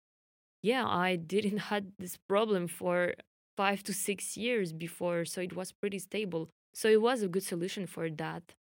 yeah, 0.61 0.87
I 0.87 1.15
didn't 1.35 1.59
had 1.59 1.93
this 1.99 2.17
problem 2.17 2.67
for 2.67 3.15
five 3.57 3.83
to 3.83 3.93
six 3.93 4.37
years 4.37 4.73
before. 4.73 5.25
So 5.25 5.41
it 5.41 5.55
was 5.55 5.71
pretty 5.71 5.99
stable. 5.99 6.49
So 6.73 6.89
it 6.89 7.01
was 7.01 7.23
a 7.23 7.27
good 7.27 7.43
solution 7.43 7.87
for 7.87 8.09
that 8.09 8.55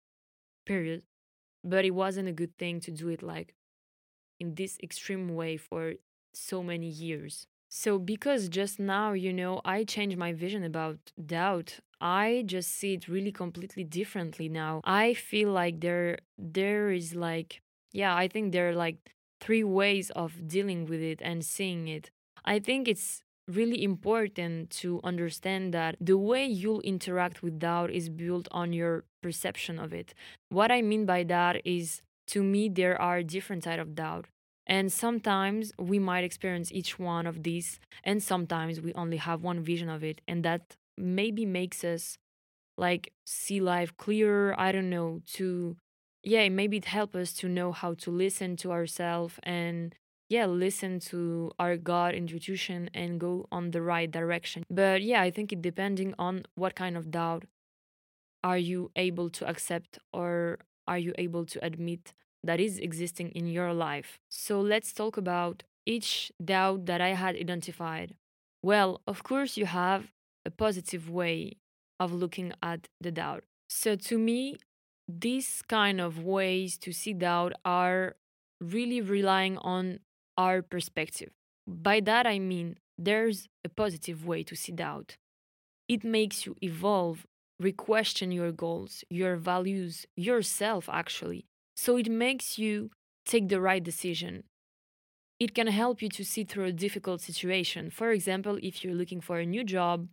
period. 0.66 1.04
But 1.64 1.86
it 1.86 1.92
wasn't 1.92 2.30
a 2.30 2.34
good 2.34 2.58
thing 2.58 2.80
to 2.82 2.92
do 2.92 3.10
it 3.10 3.24
like 3.24 3.56
in 4.40 4.56
this 4.56 4.78
extreme 4.84 5.36
way 5.36 5.58
for 5.58 5.94
so 6.34 6.64
many 6.64 6.88
years. 6.88 7.48
So, 7.78 8.00
because 8.00 8.48
just 8.48 8.80
now, 8.80 9.12
you 9.12 9.34
know, 9.34 9.60
I 9.66 9.84
changed 9.84 10.18
my 10.18 10.32
vision 10.32 10.64
about 10.64 10.98
doubt, 11.26 11.80
I 12.00 12.44
just 12.46 12.72
see 12.72 12.94
it 12.94 13.10
really 13.10 13.34
completely 13.34 13.84
differently 13.84 14.48
now. 14.48 14.80
I 14.86 15.14
feel 15.14 15.52
like 15.52 15.82
there 15.82 16.20
there 16.38 16.90
is 16.92 17.16
like 17.16 17.60
yeah, 17.92 18.16
I 18.16 18.30
think 18.30 18.54
there 18.54 18.70
are 18.70 18.76
like 18.76 18.96
three 19.42 19.66
ways 19.66 20.10
of 20.12 20.48
dealing 20.48 20.86
with 20.86 21.02
it 21.02 21.20
and 21.22 21.44
seeing 21.44 21.90
it. 21.90 22.10
I 22.46 22.60
think 22.60 22.88
it's 22.88 23.24
really 23.46 23.84
important 23.84 24.70
to 24.82 25.02
understand 25.04 25.74
that 25.74 25.98
the 26.00 26.18
way 26.18 26.46
you'll 26.46 26.82
interact 26.82 27.44
with 27.44 27.60
doubt 27.60 27.92
is 27.92 28.08
built 28.08 28.48
on 28.52 28.72
your 28.72 29.04
perception 29.22 29.80
of 29.80 29.94
it. 29.94 30.14
What 30.48 30.72
I 30.72 30.82
mean 30.82 31.06
by 31.06 31.24
that 31.26 31.62
is 31.66 32.02
to 32.28 32.42
me 32.42 32.70
there 32.70 33.00
are 33.02 33.22
different 33.22 33.64
type 33.64 33.82
of 33.82 33.96
doubt. 33.96 34.28
And 34.68 34.92
sometimes 34.92 35.72
we 35.78 36.00
might 36.00 36.24
experience 36.24 36.72
each 36.72 36.98
one 36.98 37.28
of 37.28 37.44
these, 37.44 37.80
and 38.04 38.22
sometimes 38.22 38.82
we 38.82 38.94
only 38.94 39.18
have 39.18 39.44
one 39.44 39.62
vision 39.64 39.90
of 39.90 40.04
it, 40.04 40.22
and 40.28 40.44
that 40.44 40.76
maybe 40.98 41.46
makes 41.46 41.84
us 41.84 42.18
like 42.78 43.14
see 43.26 43.60
life 43.62 43.96
clearer. 43.98 44.56
I 44.58 44.72
don't 44.72 44.90
know, 44.90 45.22
to 45.34 45.78
yeah, 46.24 46.50
maybe 46.50 46.78
it 46.78 46.86
helps 46.86 47.16
us 47.16 47.34
to 47.34 47.48
know 47.48 47.72
how 47.72 47.94
to 47.96 48.12
listen 48.12 48.56
to 48.58 48.72
ourselves 48.72 49.36
and 49.44 49.96
yeah, 50.28 50.48
listen 50.48 51.00
to 51.00 51.52
our 51.60 51.78
God 51.78 52.16
intuition 52.16 52.90
and 52.94 53.20
go 53.20 53.48
on 53.52 53.72
the 53.72 53.82
right 53.82 54.10
direction. 54.10 54.64
But 54.70 55.04
yeah, 55.04 55.22
I 55.22 55.30
think 55.30 55.54
it 55.54 55.62
depending 55.62 56.16
on 56.18 56.44
what 56.56 56.76
kind 56.76 56.98
of 56.98 57.12
doubt 57.12 57.46
are 58.44 58.58
you 58.58 58.92
able 58.96 59.30
to 59.32 59.48
accept 59.48 60.00
or 60.14 60.60
are 60.88 60.98
you 61.00 61.14
able 61.18 61.46
to 61.46 61.64
admit 61.66 62.14
that 62.46 62.60
is 62.60 62.80
existing 62.80 63.32
in 63.32 63.48
your 63.48 63.74
life. 63.74 64.20
So 64.30 64.62
let's 64.62 64.94
talk 64.94 65.18
about 65.18 65.64
each 65.86 66.32
doubt 66.44 66.86
that 66.86 67.02
I 67.02 67.10
had 67.10 67.36
identified. 67.36 68.16
Well, 68.64 69.02
of 69.08 69.24
course, 69.24 69.58
you 69.58 69.66
have 69.66 70.12
a 70.46 70.52
positive 70.52 71.10
way 71.10 71.58
of 72.00 72.14
looking 72.14 72.54
at 72.62 72.88
the 73.02 73.12
doubt. 73.12 73.44
So 73.68 73.96
to 73.96 74.18
me, 74.18 74.58
these 75.08 75.62
kind 75.68 76.00
of 76.00 76.24
ways 76.24 76.78
to 76.80 76.92
see 76.92 77.14
doubt 77.14 77.54
are 77.64 78.16
really 78.62 79.02
relying 79.02 79.58
on 79.60 80.00
our 80.38 80.62
perspective. 80.62 81.32
By 81.68 82.00
that, 82.02 82.26
I 82.26 82.40
mean 82.40 82.78
there's 82.98 83.48
a 83.64 83.70
positive 83.70 84.26
way 84.26 84.44
to 84.44 84.56
see 84.56 84.72
doubt. 84.72 85.18
It 85.88 86.04
makes 86.04 86.46
you 86.46 86.56
evolve, 86.62 87.26
re-question 87.60 88.32
your 88.32 88.52
goals, 88.52 89.04
your 89.10 89.36
values, 89.36 90.06
yourself, 90.16 90.90
actually. 90.92 91.46
So 91.76 91.98
it 91.98 92.10
makes 92.10 92.58
you 92.58 92.92
take 93.26 93.50
the 93.50 93.62
right 93.62 93.84
decision. 93.84 94.44
It 95.40 95.54
can 95.54 95.68
help 95.68 96.02
you 96.02 96.10
to 96.10 96.24
see 96.24 96.44
through 96.44 96.66
a 96.66 96.72
difficult 96.72 97.22
situation. 97.22 97.90
For 97.90 98.12
example, 98.12 98.58
if 98.64 98.84
you're 98.84 98.94
looking 98.96 99.22
for 99.22 99.40
a 99.40 99.46
new 99.46 99.64
job 99.64 100.08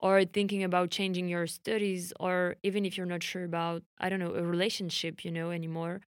or 0.00 0.24
thinking 0.24 0.62
about 0.62 0.90
changing 0.90 1.28
your 1.28 1.46
studies, 1.48 2.12
or 2.20 2.56
even 2.62 2.84
if 2.84 2.96
you're 2.96 3.06
not 3.06 3.22
sure 3.24 3.44
about, 3.44 3.82
I 3.98 4.08
don't 4.08 4.20
know, 4.20 4.34
a 4.34 4.42
relationship, 4.44 5.24
you 5.24 5.32
know, 5.32 5.50
anymore. 5.50 6.02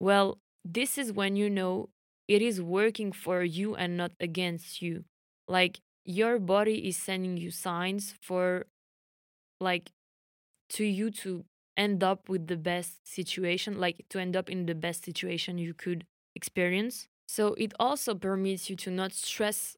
Well, 0.00 0.38
this 0.64 0.98
is 0.98 1.12
when 1.12 1.36
you 1.36 1.50
know 1.50 1.90
it 2.28 2.42
is 2.42 2.60
working 2.62 3.12
for 3.12 3.42
you 3.44 3.76
and 3.76 3.96
not 3.96 4.12
against 4.20 4.82
you. 4.82 5.04
Like 5.48 5.80
your 6.04 6.38
body 6.38 6.88
is 6.88 6.96
sending 6.96 7.36
you 7.36 7.50
signs 7.50 8.14
for 8.20 8.66
like 9.60 9.90
to 10.70 10.84
you 10.84 11.10
to 11.10 11.44
end 11.76 12.02
up 12.04 12.28
with 12.28 12.46
the 12.46 12.56
best 12.56 13.06
situation, 13.06 13.78
like 13.78 14.04
to 14.10 14.18
end 14.20 14.36
up 14.36 14.50
in 14.50 14.66
the 14.66 14.74
best 14.74 15.04
situation 15.04 15.58
you 15.58 15.74
could 15.74 16.04
experience. 16.34 17.08
So 17.28 17.54
it 17.54 17.72
also 17.80 18.14
permits 18.14 18.68
you 18.68 18.76
to 18.76 18.90
not 18.90 19.12
stress 19.12 19.76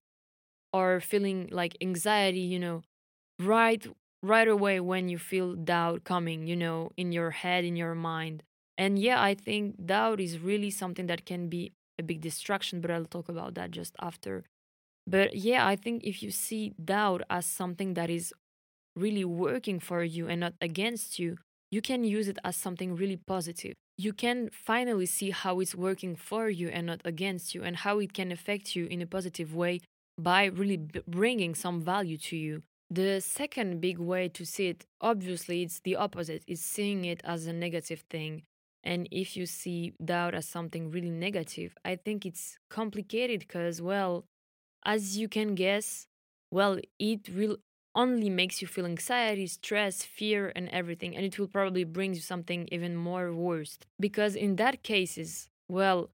or 0.72 1.00
feeling 1.00 1.48
like 1.52 1.76
anxiety, 1.80 2.40
you 2.40 2.58
know, 2.58 2.82
right 3.38 3.86
right 4.22 4.48
away 4.48 4.80
when 4.80 5.08
you 5.08 5.18
feel 5.18 5.54
doubt 5.54 6.04
coming, 6.04 6.46
you 6.46 6.56
know, 6.56 6.90
in 6.96 7.12
your 7.12 7.30
head, 7.30 7.64
in 7.64 7.76
your 7.76 7.94
mind. 7.94 8.42
And 8.78 8.98
yeah, 8.98 9.22
I 9.22 9.34
think 9.34 9.86
doubt 9.86 10.20
is 10.20 10.38
really 10.40 10.70
something 10.70 11.06
that 11.06 11.26
can 11.26 11.48
be 11.48 11.72
a 11.98 12.02
big 12.02 12.20
distraction, 12.22 12.80
but 12.80 12.90
I'll 12.90 13.04
talk 13.04 13.28
about 13.28 13.54
that 13.54 13.70
just 13.70 13.94
after. 14.00 14.44
But 15.06 15.36
yeah, 15.36 15.66
I 15.66 15.76
think 15.76 16.04
if 16.04 16.22
you 16.22 16.30
see 16.30 16.74
doubt 16.82 17.22
as 17.30 17.46
something 17.46 17.94
that 17.94 18.10
is 18.10 18.32
really 18.96 19.24
working 19.24 19.80
for 19.80 20.04
you 20.04 20.28
and 20.28 20.40
not 20.40 20.54
against 20.60 21.18
you, 21.18 21.38
you 21.74 21.82
can 21.82 22.04
use 22.04 22.28
it 22.28 22.38
as 22.44 22.54
something 22.54 22.94
really 22.94 23.20
positive. 23.34 23.74
You 24.06 24.12
can 24.12 24.38
finally 24.52 25.06
see 25.06 25.30
how 25.30 25.58
it's 25.62 25.74
working 25.74 26.14
for 26.14 26.48
you 26.48 26.68
and 26.68 26.86
not 26.86 27.00
against 27.04 27.46
you, 27.54 27.64
and 27.66 27.74
how 27.84 27.98
it 27.98 28.12
can 28.18 28.30
affect 28.30 28.76
you 28.76 28.84
in 28.86 29.02
a 29.02 29.06
positive 29.16 29.50
way 29.62 29.80
by 30.30 30.44
really 30.60 30.78
bringing 31.08 31.52
some 31.64 31.78
value 31.80 32.18
to 32.28 32.36
you. 32.36 32.62
The 32.90 33.20
second 33.20 33.80
big 33.80 33.98
way 33.98 34.28
to 34.28 34.44
see 34.44 34.68
it, 34.68 34.86
obviously, 35.00 35.62
it's 35.64 35.80
the 35.80 35.96
opposite. 35.96 36.42
It's 36.46 36.62
seeing 36.62 37.04
it 37.12 37.20
as 37.24 37.46
a 37.46 37.52
negative 37.52 38.02
thing. 38.08 38.42
And 38.84 39.08
if 39.10 39.36
you 39.36 39.46
see 39.46 39.94
doubt 40.12 40.34
as 40.34 40.46
something 40.46 40.92
really 40.92 41.14
negative, 41.28 41.70
I 41.84 41.96
think 41.96 42.24
it's 42.24 42.56
complicated 42.70 43.40
because, 43.40 43.82
well, 43.82 44.26
as 44.84 45.18
you 45.18 45.28
can 45.28 45.56
guess, 45.56 46.06
well, 46.52 46.78
it 47.00 47.22
will 47.36 47.56
only 47.94 48.30
makes 48.30 48.60
you 48.60 48.68
feel 48.68 48.86
anxiety, 48.86 49.46
stress, 49.46 50.02
fear, 50.02 50.52
and 50.56 50.68
everything, 50.70 51.16
and 51.16 51.24
it 51.24 51.38
will 51.38 51.48
probably 51.48 51.84
bring 51.84 52.14
you 52.14 52.20
something 52.20 52.68
even 52.72 52.96
more 52.96 53.32
worse. 53.32 53.78
Because 54.00 54.34
in 54.34 54.56
that 54.56 54.82
cases, 54.82 55.48
well, 55.68 56.10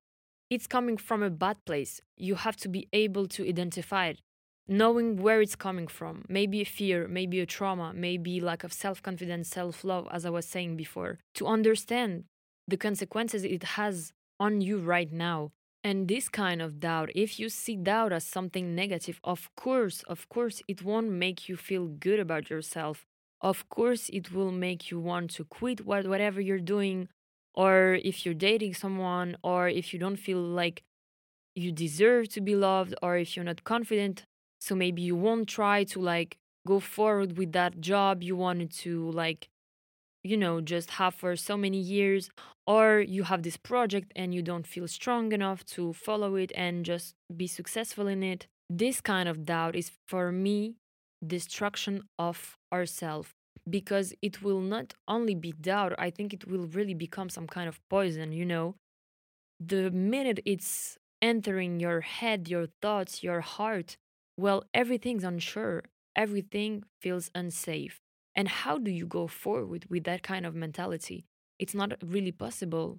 it's 0.51 0.67
coming 0.67 0.97
from 0.97 1.23
a 1.23 1.31
bad 1.31 1.57
place. 1.65 2.01
You 2.17 2.35
have 2.37 2.57
to 2.59 2.69
be 2.69 2.89
able 2.93 3.27
to 3.29 3.49
identify 3.49 4.09
it, 4.09 4.21
knowing 4.69 5.17
where 5.23 5.41
it's 5.41 5.57
coming 5.57 5.87
from. 5.87 6.25
Maybe 6.29 6.61
a 6.61 6.65
fear, 6.65 7.07
maybe 7.09 7.41
a 7.41 7.47
trauma, 7.47 7.93
maybe 7.95 8.41
lack 8.41 8.65
of 8.65 8.73
self 8.73 9.03
confidence, 9.03 9.49
self 9.49 9.85
love, 9.85 10.09
as 10.11 10.27
I 10.27 10.31
was 10.31 10.47
saying 10.47 10.77
before. 10.77 11.19
To 11.35 11.47
understand 11.47 12.25
the 12.69 12.77
consequences 12.77 13.45
it 13.45 13.63
has 13.63 14.13
on 14.39 14.61
you 14.61 14.79
right 14.79 15.11
now 15.13 15.53
and 15.83 16.09
this 16.09 16.29
kind 16.29 16.61
of 16.61 16.79
doubt, 16.81 17.11
if 17.15 17.39
you 17.39 17.49
see 17.49 17.77
doubt 17.77 18.13
as 18.13 18.25
something 18.25 18.75
negative, 18.75 19.21
of 19.25 19.49
course, 19.57 20.03
of 20.05 20.29
course, 20.29 20.63
it 20.69 20.83
won't 20.83 21.11
make 21.11 21.49
you 21.49 21.57
feel 21.57 21.87
good 21.87 22.21
about 22.21 22.51
yourself. 22.51 23.07
Of 23.41 23.69
course, 23.71 24.11
it 24.11 24.33
will 24.33 24.53
make 24.53 24.91
you 24.91 25.01
want 25.01 25.31
to 25.33 25.45
quit 25.45 25.87
what, 25.87 26.07
whatever 26.07 26.41
you're 26.41 26.59
doing, 26.59 27.09
or 27.55 27.99
if 28.05 28.25
you're 28.25 28.35
dating 28.35 28.75
someone, 28.75 29.37
or 29.43 29.69
if 29.69 29.93
you 29.95 29.99
don't 29.99 30.17
feel 30.17 30.41
like 30.43 30.83
you 31.55 31.73
deserve 31.73 32.29
to 32.31 32.41
be 32.41 32.55
loved, 32.55 32.95
or 33.03 33.17
if 33.17 33.35
you're 33.35 33.45
not 33.45 33.65
confident. 33.65 34.25
So 34.61 34.75
maybe 34.75 35.01
you 35.01 35.17
won't 35.17 35.49
try 35.49 35.85
to 35.85 36.01
like 36.01 36.37
go 36.67 36.81
forward 36.81 37.39
with 37.39 37.53
that 37.53 37.81
job 37.81 38.23
you 38.23 38.37
wanted 38.37 38.71
to 38.71 39.11
like 39.13 39.49
you 40.23 40.37
know 40.37 40.61
just 40.61 40.91
have 40.93 41.15
for 41.15 41.37
so 41.37 41.57
many 41.57 41.79
years 41.79 42.31
or 42.67 43.01
you 43.01 43.25
have 43.25 43.43
this 43.43 43.57
project 43.57 44.13
and 44.15 44.35
you 44.35 44.43
don't 44.43 44.67
feel 44.67 44.87
strong 44.87 45.33
enough 45.33 45.65
to 45.65 45.93
follow 45.93 46.37
it 46.37 46.53
and 46.55 46.85
just 46.85 47.15
be 47.37 47.47
successful 47.47 48.07
in 48.07 48.23
it 48.23 48.47
this 48.69 49.01
kind 49.01 49.29
of 49.29 49.45
doubt 49.45 49.75
is 49.75 49.93
for 50.07 50.31
me 50.31 50.75
destruction 51.27 52.03
of 52.19 52.57
ourself 52.73 53.35
because 53.69 54.15
it 54.23 54.43
will 54.43 54.61
not 54.61 54.95
only 55.09 55.35
be 55.35 55.53
doubt 55.53 55.93
i 55.99 56.11
think 56.11 56.33
it 56.33 56.47
will 56.47 56.67
really 56.67 56.95
become 56.95 57.29
some 57.29 57.47
kind 57.47 57.69
of 57.69 57.81
poison 57.89 58.33
you 58.33 58.45
know? 58.45 58.75
The 59.63 59.91
minute 59.91 60.41
it's 60.47 60.97
entering 61.21 61.81
your 61.81 62.01
head 62.01 62.49
your 62.49 62.69
thoughts 62.81 63.23
your 63.23 63.41
heart 63.43 63.97
well 64.39 64.65
everything's 64.73 65.25
unsure 65.25 65.83
everything 66.17 66.85
feels 67.03 67.31
unsafe 67.35 68.01
and 68.35 68.49
how 68.49 68.79
do 68.79 68.91
you 68.91 69.07
go 69.07 69.27
forward 69.27 69.87
with 69.89 70.05
that 70.05 70.23
kind 70.23 70.47
of 70.47 70.55
mentality? 70.55 71.27
It's 71.59 71.75
not 71.75 71.95
really 72.05 72.33
possible, 72.33 72.99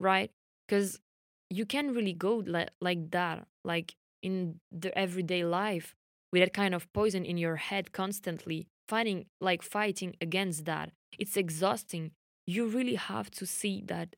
right? 0.00 0.30
Because 0.66 1.00
you 1.48 1.64
can't 1.64 1.94
really 1.94 2.12
go 2.12 2.42
like, 2.46 2.70
like 2.80 3.10
that, 3.12 3.46
like 3.64 3.94
in 4.22 4.60
the 4.72 4.96
everyday 4.98 5.44
life 5.44 5.94
with 6.32 6.42
that 6.42 6.52
kind 6.52 6.74
of 6.74 6.92
poison 6.92 7.24
in 7.24 7.38
your 7.38 7.56
head 7.56 7.92
constantly, 7.92 8.66
fighting, 8.88 9.26
like 9.40 9.62
fighting 9.62 10.16
against 10.20 10.64
that. 10.64 10.90
It's 11.18 11.36
exhausting. 11.36 12.10
You 12.46 12.66
really 12.66 12.96
have 12.96 13.30
to 13.32 13.46
see 13.46 13.82
that 13.86 14.16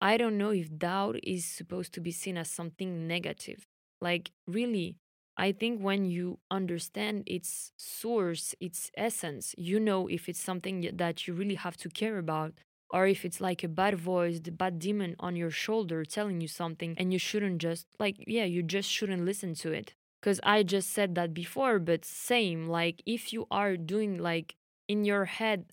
I 0.00 0.16
don't 0.16 0.38
know 0.38 0.50
if 0.50 0.78
doubt 0.78 1.16
is 1.22 1.44
supposed 1.44 1.92
to 1.94 2.00
be 2.00 2.10
seen 2.10 2.38
as 2.38 2.48
something 2.48 3.06
negative. 3.06 3.66
Like, 4.00 4.30
really, 4.46 4.96
I 5.36 5.52
think 5.52 5.80
when 5.80 6.04
you 6.04 6.38
understand 6.50 7.24
its 7.26 7.72
source, 7.76 8.54
its 8.60 8.90
essence, 8.96 9.54
you 9.56 9.80
know 9.80 10.06
if 10.08 10.28
it's 10.28 10.40
something 10.40 10.90
that 10.94 11.26
you 11.26 11.34
really 11.34 11.54
have 11.54 11.76
to 11.78 11.88
care 11.88 12.18
about, 12.18 12.54
or 12.90 13.06
if 13.06 13.24
it's 13.24 13.40
like 13.40 13.62
a 13.64 13.68
bad 13.68 13.94
voice, 13.98 14.40
the 14.40 14.50
bad 14.50 14.78
demon 14.78 15.16
on 15.18 15.36
your 15.36 15.50
shoulder 15.50 16.04
telling 16.04 16.40
you 16.40 16.48
something, 16.48 16.94
and 16.98 17.12
you 17.12 17.18
shouldn't 17.18 17.58
just, 17.58 17.86
like, 17.98 18.16
yeah, 18.26 18.44
you 18.44 18.62
just 18.62 18.90
shouldn't 18.90 19.24
listen 19.24 19.54
to 19.54 19.72
it. 19.72 19.94
Because 20.20 20.40
I 20.42 20.62
just 20.64 20.90
said 20.90 21.14
that 21.14 21.32
before, 21.32 21.78
but 21.78 22.04
same, 22.04 22.66
like, 22.66 23.02
if 23.06 23.32
you 23.32 23.46
are 23.50 23.76
doing, 23.76 24.18
like, 24.18 24.56
in 24.88 25.04
your 25.04 25.24
head, 25.24 25.66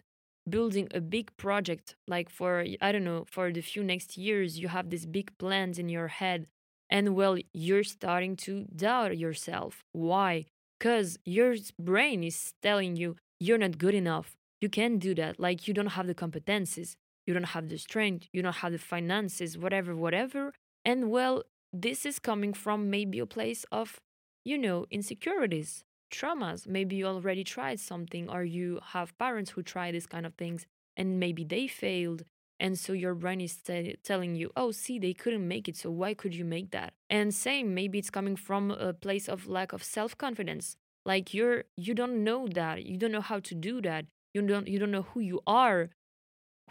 building 0.49 0.87
a 0.93 1.01
big 1.01 1.35
project 1.35 1.95
like 2.07 2.29
for 2.29 2.63
i 2.81 2.91
don't 2.91 3.03
know 3.03 3.25
for 3.29 3.51
the 3.51 3.61
few 3.61 3.83
next 3.83 4.17
years 4.17 4.57
you 4.59 4.69
have 4.69 4.89
these 4.89 5.05
big 5.05 5.37
plans 5.37 5.77
in 5.77 5.89
your 5.89 6.07
head 6.07 6.47
and 6.89 7.15
well 7.15 7.37
you're 7.53 7.83
starting 7.83 8.35
to 8.35 8.65
doubt 8.75 9.17
yourself. 9.17 9.83
Why? 9.91 10.45
Because 10.79 11.17
your 11.25 11.55
brain 11.79 12.23
is 12.23 12.53
telling 12.61 12.95
you 12.95 13.15
you're 13.39 13.57
not 13.57 13.77
good 13.77 13.95
enough. 13.95 14.35
You 14.61 14.69
can't 14.69 14.99
do 14.99 15.13
that. 15.15 15.39
Like 15.39 15.67
you 15.67 15.73
don't 15.73 15.87
have 15.97 16.07
the 16.07 16.15
competencies. 16.15 16.95
You 17.25 17.33
don't 17.33 17.55
have 17.55 17.69
the 17.69 17.77
strength. 17.77 18.27
You 18.31 18.41
don't 18.41 18.57
have 18.57 18.71
the 18.71 18.79
finances 18.79 19.57
whatever 19.57 19.95
whatever. 19.95 20.53
And 20.85 21.11
well 21.11 21.43
this 21.73 22.05
is 22.05 22.19
coming 22.19 22.53
from 22.53 22.89
maybe 22.89 23.19
a 23.19 23.25
place 23.25 23.65
of 23.71 23.99
you 24.43 24.57
know 24.57 24.85
insecurities 24.89 25.83
traumas. 26.11 26.67
Maybe 26.67 26.95
you 26.95 27.05
already 27.05 27.43
tried 27.43 27.79
something, 27.79 28.29
or 28.29 28.43
you 28.43 28.79
have 28.93 29.17
parents 29.17 29.51
who 29.51 29.63
try 29.63 29.91
these 29.91 30.07
kind 30.07 30.25
of 30.25 30.33
things 30.35 30.65
and 30.95 31.19
maybe 31.19 31.43
they 31.43 31.67
failed. 31.67 32.23
And 32.59 32.77
so 32.77 32.93
your 32.93 33.13
brain 33.13 33.41
is 33.41 33.55
te- 33.57 33.97
telling 34.03 34.35
you, 34.35 34.51
oh, 34.55 34.71
see, 34.71 34.97
they 34.99 35.13
couldn't 35.13 35.47
make 35.47 35.67
it. 35.69 35.77
So 35.77 35.91
why 35.91 36.13
could 36.13 36.33
you 36.33 36.43
make 36.45 36.71
that? 36.71 36.93
And 37.09 37.33
same, 37.33 37.73
maybe 37.73 37.99
it's 37.99 38.09
coming 38.09 38.35
from 38.35 38.71
a 38.71 38.93
place 38.93 39.27
of 39.29 39.47
lack 39.47 39.73
of 39.73 39.83
self 39.83 40.17
confidence. 40.17 40.75
Like 41.05 41.33
you're, 41.33 41.65
you 41.77 41.93
don't 41.93 42.23
know 42.23 42.47
that. 42.47 42.85
You 42.85 42.97
don't 42.97 43.11
know 43.11 43.21
how 43.21 43.39
to 43.39 43.55
do 43.55 43.81
that. 43.81 44.05
You 44.33 44.41
don't, 44.41 44.67
you 44.67 44.79
don't 44.79 44.91
know 44.91 45.03
who 45.03 45.19
you 45.21 45.41
are. 45.47 45.89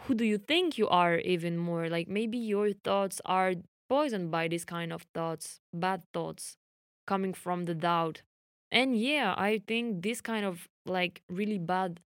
Who 0.01 0.13
do 0.15 0.25
you 0.25 0.37
think 0.37 0.77
you 0.77 0.87
are 0.87 1.17
even 1.19 1.57
more? 1.57 1.89
Like 1.89 2.07
maybe 2.07 2.37
your 2.37 2.71
thoughts 2.73 3.21
are 3.25 3.53
poisoned 3.89 4.31
by 4.31 4.47
this 4.47 4.65
kind 4.65 4.93
of 4.93 5.03
thoughts, 5.13 5.59
bad 5.73 6.03
thoughts 6.13 6.57
coming 7.05 7.33
from 7.33 7.65
the 7.65 7.73
doubt 7.73 8.21
and 8.71 8.97
yeah, 8.99 9.33
I 9.37 9.61
think 9.65 10.03
this 10.03 10.19
kind 10.19 10.45
of 10.45 10.67
like 10.85 11.21
really 11.29 11.57
bad 11.57 12.01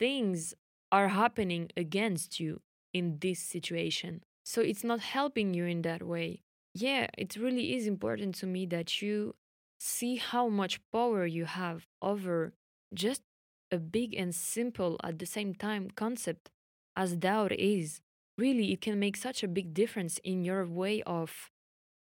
things 0.00 0.54
are 0.90 1.08
happening 1.08 1.70
against 1.76 2.40
you 2.40 2.60
in 2.92 3.18
this 3.20 3.40
situation. 3.40 4.22
So 4.44 4.60
it's 4.60 4.84
not 4.84 5.00
helping 5.00 5.54
you 5.54 5.64
in 5.66 5.82
that 5.82 6.02
way. 6.02 6.42
Yeah, 6.74 7.08
it 7.18 7.36
really 7.36 7.74
is 7.76 7.86
important 7.86 8.34
to 8.36 8.46
me 8.46 8.66
that 8.66 9.02
you 9.02 9.34
see 9.78 10.16
how 10.16 10.48
much 10.48 10.80
power 10.92 11.26
you 11.26 11.44
have 11.44 11.86
over 12.02 12.52
just 12.94 13.22
a 13.70 13.78
big 13.78 14.14
and 14.14 14.34
simple 14.34 14.96
at 15.02 15.18
the 15.18 15.26
same 15.26 15.54
time 15.54 15.90
concept 15.94 16.50
as 16.96 17.16
doubt 17.16 17.52
is. 17.52 18.00
Really, 18.38 18.72
it 18.72 18.80
can 18.80 18.98
make 18.98 19.16
such 19.16 19.42
a 19.42 19.48
big 19.48 19.74
difference 19.74 20.18
in 20.24 20.44
your 20.44 20.64
way 20.66 21.02
of 21.02 21.50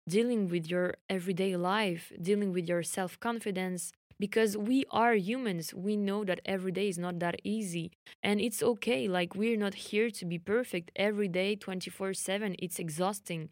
dealing 0.08 0.48
with 0.50 0.68
your 0.70 0.96
everyday 1.10 1.56
life, 1.56 2.12
dealing 2.22 2.52
with 2.52 2.68
your 2.68 2.84
self 2.84 3.20
confidence, 3.20 3.92
because 4.24 4.56
we 4.56 4.86
are 4.89 5.15
humans. 5.15 5.74
We 5.74 5.98
know 5.98 6.24
that 6.24 6.39
every 6.46 6.72
day 6.72 6.88
is 6.88 6.98
not 6.98 7.20
that 7.20 7.36
easy. 7.44 7.92
And 8.24 8.39
it's 8.39 8.63
okay. 8.63 9.06
Like, 9.10 9.36
we're 9.36 9.58
not 9.58 9.74
here 9.74 10.10
to 10.12 10.24
be 10.25 10.39
perfect 10.39 10.92
every 10.96 11.27
day, 11.27 11.58
24 11.58 12.13
7. 12.13 12.56
It's 12.58 12.80
exhausting. 12.80 13.50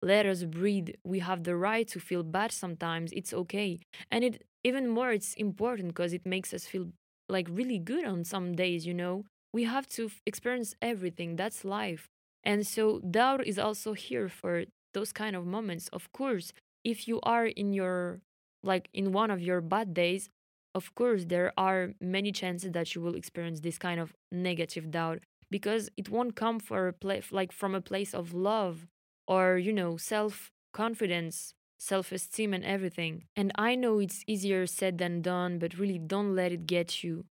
Let 0.00 0.24
us 0.24 0.44
breathe. 0.44 0.90
We 1.02 1.18
have 1.18 1.42
the 1.42 1.56
right 1.56 1.88
to 1.88 1.98
feel 1.98 2.22
bad 2.22 2.52
sometimes. 2.52 3.10
It's 3.12 3.32
okay. 3.42 3.80
And 4.12 4.22
it 4.22 4.44
even 4.62 4.86
more, 4.88 5.10
it's 5.10 5.34
important 5.34 5.88
because 5.88 6.12
it 6.12 6.24
makes 6.24 6.54
us 6.54 6.66
feel 6.66 6.86
like 7.28 7.48
really 7.50 7.80
good 7.80 8.04
on 8.04 8.22
some 8.22 8.54
days, 8.54 8.86
you 8.86 8.94
know? 8.94 9.24
We 9.52 9.64
have 9.64 9.88
to 9.96 10.08
experience 10.24 10.76
everything. 10.80 11.34
That's 11.34 11.64
life. 11.64 12.06
And 12.44 12.64
so 12.64 13.00
doubt 13.00 13.44
is 13.44 13.58
also 13.58 13.92
here 13.94 14.28
for 14.28 14.66
those 14.94 15.12
kind 15.12 15.34
of 15.34 15.46
moments. 15.46 15.88
Of 15.92 16.12
course, 16.12 16.52
if 16.84 17.08
you 17.08 17.18
are 17.24 17.46
in 17.46 17.72
your 17.72 18.20
like 18.62 18.88
in 18.92 19.12
one 19.12 19.30
of 19.30 19.40
your 19.40 19.60
bad 19.60 19.94
days, 19.94 20.30
of 20.74 20.94
course 20.94 21.24
there 21.26 21.52
are 21.56 21.92
many 22.00 22.32
chances 22.32 22.72
that 22.72 22.94
you 22.94 23.00
will 23.00 23.14
experience 23.14 23.60
this 23.60 23.78
kind 23.78 24.00
of 24.00 24.14
negative 24.30 24.90
doubt 24.90 25.20
because 25.50 25.90
it 25.96 26.08
won't 26.08 26.34
come 26.34 26.58
for 26.58 26.88
a 26.88 26.94
like 27.30 27.52
from 27.52 27.74
a 27.74 27.80
place 27.80 28.14
of 28.14 28.32
love 28.32 28.86
or 29.26 29.58
you 29.58 29.72
know 29.72 29.96
self 29.96 30.50
confidence 30.72 31.54
self-esteem 31.78 32.54
and 32.54 32.64
everything. 32.64 33.24
And 33.34 33.50
i 33.56 33.74
know 33.74 33.98
it's 33.98 34.22
easier 34.26 34.66
said 34.66 34.98
than 34.98 35.20
done 35.20 35.58
but 35.58 35.78
really 35.78 35.98
don't 35.98 36.34
let 36.34 36.52
it 36.52 36.66
get 36.66 37.02
you 37.02 37.24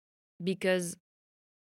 because 0.44 0.98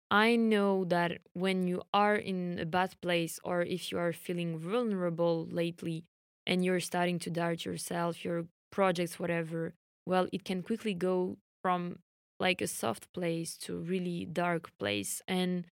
I 0.09 0.35
know 0.37 0.85
that 0.85 1.19
when 1.33 1.67
you 1.67 1.81
are 1.93 2.15
in 2.15 2.59
a 2.59 2.65
bad 2.65 2.95
place 3.01 3.39
or 3.43 3.61
if 3.61 3.91
you 3.91 3.97
are 3.97 4.13
feeling 4.13 4.57
vulnerable 4.57 5.47
lately 5.51 6.05
and 6.45 6.63
you're 6.63 6.79
starting 6.79 7.19
to 7.19 7.29
doubt 7.29 7.65
yourself, 7.65 8.23
your 8.23 8.45
projects, 8.71 9.19
whatever, 9.19 9.73
well, 10.05 10.27
it 10.31 10.43
can 10.45 10.63
quickly 10.63 10.93
go 10.93 11.37
from 11.61 11.99
like 12.39 12.61
a 12.61 12.67
soft 12.67 13.11
place 13.13 13.57
to 13.57 13.77
really 13.77 14.25
dark 14.25 14.69
place. 14.79 15.21
And 15.27 15.65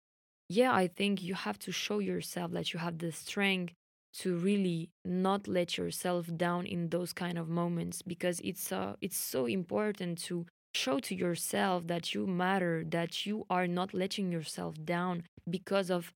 yeah, 0.49 0.73
I 0.73 0.89
think 0.89 1.23
you 1.23 1.35
have 1.35 1.59
to 1.61 1.73
show 1.73 1.99
yourself 1.99 2.53
that 2.53 2.73
you 2.73 2.81
have 2.81 2.99
the 2.99 3.13
strength 3.13 3.75
to 4.15 4.37
really 4.37 4.91
not 5.05 5.49
let 5.49 5.77
yourself 5.77 6.27
down 6.37 6.67
in 6.67 6.89
those 6.89 7.13
kind 7.13 7.37
of 7.37 7.49
moments 7.49 8.03
because 8.03 8.41
it's 8.45 8.71
uh, 8.71 8.95
it's 9.01 9.17
so 9.17 9.47
important 9.47 10.19
to 10.19 10.47
show 10.75 10.99
to 11.01 11.15
yourself 11.15 11.87
that 11.87 12.15
you 12.15 12.27
matter, 12.27 12.85
that 12.89 13.27
you 13.27 13.45
are 13.51 13.67
not 13.67 13.95
letting 13.95 14.31
yourself 14.31 14.75
down 14.85 15.25
because 15.49 15.91
of 15.91 16.13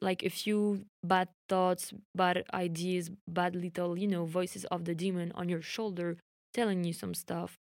like 0.00 0.22
a 0.22 0.30
few 0.30 0.86
bad 1.04 1.28
thoughts, 1.48 1.92
bad 2.14 2.44
ideas, 2.54 3.10
bad 3.28 3.54
little, 3.54 3.98
you 3.98 4.06
know, 4.06 4.24
voices 4.24 4.64
of 4.66 4.84
the 4.84 4.94
demon 4.94 5.32
on 5.34 5.48
your 5.48 5.62
shoulder 5.62 6.16
telling 6.54 6.84
you 6.84 6.92
some 6.92 7.14
stuff. 7.14 7.56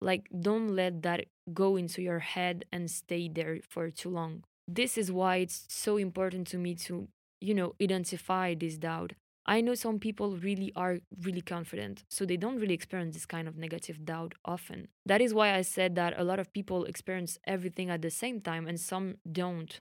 Like, 0.00 0.28
don't 0.38 0.68
let 0.76 1.02
that 1.02 1.24
go 1.52 1.76
into 1.76 2.02
your 2.02 2.20
head 2.20 2.64
and 2.70 2.90
stay 2.90 3.28
there 3.28 3.58
for 3.68 3.90
too 3.90 4.10
long. 4.10 4.44
This 4.68 4.96
is 4.98 5.10
why 5.10 5.36
it's 5.36 5.64
so 5.68 5.96
important 5.96 6.46
to 6.48 6.58
me 6.58 6.74
to, 6.86 7.08
you 7.40 7.54
know, 7.54 7.74
identify 7.82 8.54
this 8.54 8.76
doubt. 8.76 9.14
I 9.46 9.62
know 9.62 9.74
some 9.74 9.98
people 9.98 10.36
really 10.36 10.72
are 10.76 10.98
really 11.22 11.40
confident, 11.40 12.04
so 12.10 12.26
they 12.26 12.36
don't 12.36 12.60
really 12.60 12.74
experience 12.74 13.14
this 13.14 13.24
kind 13.24 13.48
of 13.48 13.56
negative 13.56 14.04
doubt 14.04 14.34
often. 14.44 14.88
That 15.06 15.22
is 15.22 15.32
why 15.32 15.54
I 15.54 15.62
said 15.62 15.94
that 15.94 16.12
a 16.18 16.22
lot 16.22 16.38
of 16.38 16.52
people 16.52 16.84
experience 16.84 17.38
everything 17.46 17.88
at 17.88 18.02
the 18.02 18.10
same 18.10 18.42
time 18.42 18.68
and 18.68 18.78
some 18.78 19.16
don't. 19.32 19.80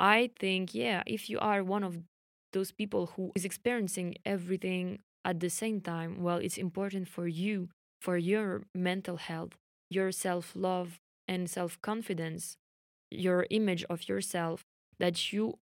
I 0.00 0.30
think, 0.40 0.74
yeah, 0.74 1.04
if 1.06 1.30
you 1.30 1.40
are 1.40 1.64
one 1.64 1.84
of 1.84 1.98
those 2.52 2.72
people 2.72 3.08
who 3.16 3.32
is 3.36 3.44
experiencing 3.44 4.16
everything 4.26 5.00
at 5.24 5.40
the 5.40 5.50
same 5.50 5.80
time, 5.80 6.22
well, 6.22 6.38
it's 6.38 6.58
important 6.58 7.08
for 7.08 7.28
you, 7.28 7.70
for 8.00 8.18
your 8.18 8.64
mental 8.74 9.18
health, 9.18 9.52
your 9.90 10.12
self 10.12 10.54
love 10.56 11.00
and 11.28 11.50
self 11.50 11.80
confidence, 11.82 12.58
your 13.10 13.46
image 13.50 13.84
of 13.90 14.08
yourself, 14.08 14.64
that 15.00 15.32
you 15.32 15.58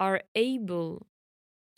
are 0.00 0.22
able 0.34 1.06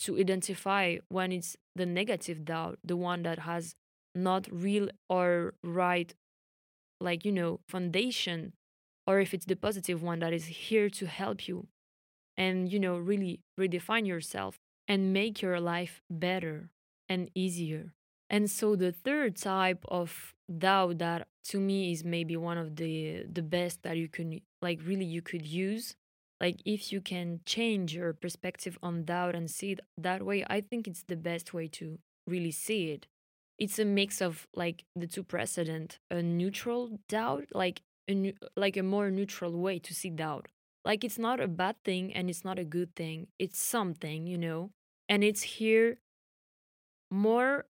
to 0.01 0.19
identify 0.19 0.99
when 1.09 1.33
it's 1.33 1.57
the 1.77 1.87
negative 1.87 2.45
doubt, 2.45 2.79
the 2.85 2.97
one 2.97 3.23
that 3.25 3.41
has 3.41 3.75
not 4.15 4.49
real 4.53 4.91
or 5.11 5.55
right, 5.65 6.15
like, 7.01 7.25
you 7.25 7.33
know, 7.33 7.61
foundation, 7.69 8.53
or 9.07 9.21
if 9.21 9.35
it's 9.35 9.47
the 9.47 9.57
positive 9.57 10.03
one 10.03 10.21
that 10.21 10.33
is 10.33 10.47
here 10.47 10.89
to 10.91 11.07
help 11.07 11.47
you 11.49 11.67
and 12.37 12.73
you 12.73 12.79
know 12.79 12.97
really 12.97 13.41
redefine 13.59 14.07
yourself 14.07 14.59
and 14.89 15.13
make 15.13 15.41
your 15.41 15.61
life 15.61 16.03
better 16.11 16.71
and 17.09 17.31
easier. 17.35 17.93
And 18.31 18.51
so 18.51 18.77
the 18.77 18.93
third 18.93 19.37
type 19.37 19.85
of 19.89 20.35
doubt 20.59 20.99
that 20.99 21.27
to 21.45 21.61
me 21.61 21.93
is 21.93 22.05
maybe 22.05 22.37
one 22.37 22.59
of 22.59 22.77
the 22.77 23.25
the 23.31 23.43
best 23.43 23.83
that 23.83 23.97
you 23.97 24.09
can 24.09 24.41
like 24.63 24.81
really 24.85 25.05
you 25.05 25.23
could 25.23 25.47
use 25.47 25.95
like 26.41 26.61
if 26.65 26.93
you 26.93 27.01
can 27.01 27.41
change 27.47 27.95
your 27.95 28.13
perspective 28.13 28.79
on 28.83 29.05
doubt 29.05 29.35
and 29.35 29.51
see 29.51 29.73
it 29.73 29.81
that 29.97 30.23
way 30.23 30.45
i 30.51 30.61
think 30.61 30.87
it's 30.87 31.05
the 31.05 31.17
best 31.17 31.55
way 31.55 31.67
to 31.69 31.99
really 32.27 32.51
see 32.51 32.91
it. 32.91 33.07
It's 33.59 33.79
a 33.79 33.85
mix 33.85 34.21
of 34.21 34.49
like 34.55 34.85
the 34.97 35.07
two 35.07 35.23
precedent 35.23 35.99
a 36.11 36.23
neutral 36.23 36.99
doubt 37.09 37.47
like 37.53 37.83
a 38.09 38.35
like 38.57 38.77
a 38.77 38.83
more 38.83 39.11
neutral 39.11 39.53
way 39.59 39.79
to 39.79 39.95
see 39.95 40.11
doubt 40.11 40.49
like 40.85 41.03
it's 41.03 41.19
not 41.19 41.41
a 41.41 41.49
bad 41.49 41.77
thing 41.85 42.13
and 42.13 42.29
it's 42.29 42.45
not 42.45 42.59
a 42.59 42.65
good 42.65 42.95
thing. 42.95 43.29
It's 43.39 43.61
something, 43.61 44.27
you 44.27 44.37
know, 44.37 44.71
and 45.09 45.25
it's 45.25 45.43
here 45.43 45.99
more 47.11 47.65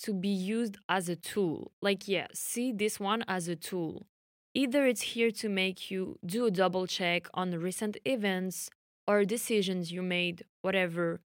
to 0.00 0.12
be 0.12 0.28
used 0.28 0.78
as 0.88 1.08
a 1.08 1.16
tool. 1.16 1.72
Like, 1.80 2.08
yeah, 2.08 2.26
see 2.34 2.72
this 2.72 2.98
one 2.98 3.22
as 3.28 3.46
a 3.48 3.56
tool. 3.56 4.06
Either 4.54 4.84
it's 4.84 5.02
here 5.02 5.30
to 5.30 5.48
make 5.48 5.90
you 5.90 6.18
do 6.26 6.46
a 6.46 6.50
double 6.50 6.86
check 6.86 7.28
on 7.34 7.52
recent 7.52 7.96
events 8.04 8.68
or 9.06 9.24
decisions 9.24 9.92
you 9.92 10.02
made, 10.02 10.44
whatever, 10.62 11.20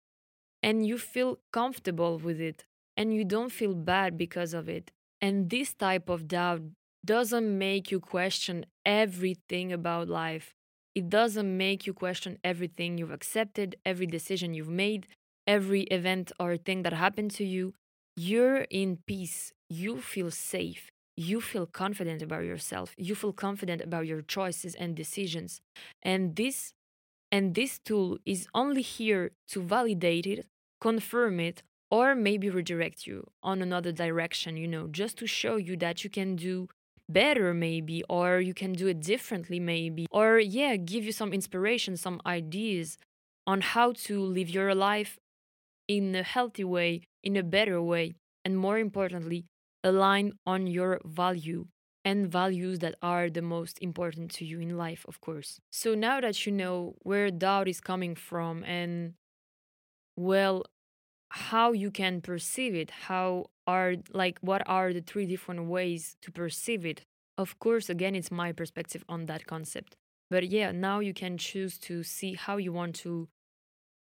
and 0.62 0.86
you 0.86 0.98
feel 0.98 1.40
comfortable 1.54 2.18
with 2.18 2.42
it 2.42 2.66
and 2.98 3.14
you 3.14 3.24
don't 3.24 3.52
feel 3.52 3.74
bad 3.74 4.18
because 4.18 4.54
of 4.54 4.68
it. 4.68 4.92
And 5.22 5.50
this 5.50 5.74
type 5.74 6.10
of 6.10 6.28
doubt 6.28 6.64
doesn't 7.06 7.58
make 7.58 7.92
you 7.92 8.00
question 8.00 8.66
everything 8.86 9.72
about 9.74 10.08
life. 10.08 10.54
It 10.96 11.10
doesn't 11.10 11.58
make 11.58 11.88
you 11.88 11.94
question 11.94 12.38
everything 12.44 12.98
you've 12.98 13.12
accepted, 13.12 13.76
every 13.86 14.06
decision 14.06 14.54
you've 14.54 14.70
made, 14.70 15.08
every 15.48 15.82
event 15.84 16.32
or 16.40 16.56
thing 16.58 16.84
that 16.84 16.94
happened 16.94 17.32
to 17.32 17.44
you. 17.44 17.74
You're 18.16 18.68
in 18.70 19.00
peace. 19.08 19.52
You 19.70 20.00
feel 20.02 20.30
safe. 20.32 20.90
You 21.18 21.42
feel 21.42 21.66
confident 21.66 22.22
about 22.22 22.44
yourself. 22.44 22.94
You 22.98 23.16
feel 23.16 23.34
confident 23.34 23.82
about 23.82 24.08
your 24.08 24.22
choices 24.22 24.76
and 24.76 24.96
decisions. 24.96 25.62
And 26.02 26.36
this 26.36 26.74
and 27.32 27.56
this 27.56 27.80
tool 27.80 28.20
is 28.26 28.48
only 28.54 28.84
here 28.84 29.32
to 29.50 29.62
validate 29.62 30.28
it, 30.28 30.46
confirm 30.80 31.40
it, 31.40 31.64
or 31.90 32.14
maybe 32.16 32.50
redirect 32.50 33.08
you 33.08 33.28
on 33.42 33.62
another 33.62 33.92
direction, 33.92 34.56
you 34.56 34.68
know, 34.68 34.88
just 34.88 35.18
to 35.18 35.28
show 35.28 35.56
you 35.56 35.76
that 35.78 36.04
you 36.04 36.10
can 36.12 36.36
do 36.36 36.68
better 37.14 37.54
maybe 37.54 38.04
or 38.10 38.40
you 38.40 38.54
can 38.54 38.74
do 38.74 38.88
it 38.88 39.00
differently 39.00 39.60
maybe 39.60 40.06
or 40.12 40.40
yeah 40.40 40.76
give 40.76 41.04
you 41.04 41.12
some 41.12 41.32
inspiration 41.34 41.96
some 41.96 42.20
ideas 42.26 42.98
on 43.46 43.62
how 43.62 43.92
to 43.92 44.20
live 44.22 44.50
your 44.50 44.74
life 44.74 45.18
in 45.88 46.16
a 46.16 46.24
healthy 46.24 46.64
way 46.64 47.02
in 47.24 47.36
a 47.36 47.44
better 47.44 47.82
way 47.82 48.14
and 48.46 48.58
more 48.58 48.78
importantly 48.78 49.46
align 49.84 50.34
on 50.46 50.68
your 50.68 51.00
value 51.06 51.66
and 52.06 52.32
values 52.32 52.80
that 52.80 52.96
are 53.02 53.30
the 53.30 53.42
most 53.42 53.78
important 53.82 54.32
to 54.32 54.46
you 54.46 54.60
in 54.60 54.78
life 54.78 55.06
of 55.08 55.22
course. 55.22 55.60
So 55.72 55.96
now 55.96 56.20
that 56.22 56.46
you 56.46 56.52
know 56.52 56.96
where 57.00 57.32
doubt 57.32 57.68
is 57.68 57.80
coming 57.80 58.16
from 58.16 58.64
and 58.64 59.14
well 60.16 60.64
how 61.34 61.72
you 61.72 61.90
can 61.90 62.22
perceive 62.22 62.76
it 62.76 62.92
how 63.08 63.48
are 63.66 63.96
like 64.12 64.38
what 64.42 64.62
are 64.68 64.94
the 64.94 65.02
three 65.02 65.26
different 65.26 65.66
ways 65.66 66.16
to 66.22 66.32
perceive 66.32 66.86
it. 66.86 67.02
Of 67.40 67.58
course 67.58 67.90
again 67.90 68.14
it's 68.14 68.30
my 68.30 68.52
perspective 68.52 69.04
on 69.10 69.26
that 69.26 69.48
concept. 69.48 69.96
But 70.30 70.50
yeah 70.50 70.72
now 70.72 71.00
you 71.00 71.14
can 71.14 71.40
choose 71.40 71.80
to 71.80 72.04
see 72.04 72.36
how 72.36 72.58
you 72.58 72.72
want 72.72 72.94
to 72.98 73.30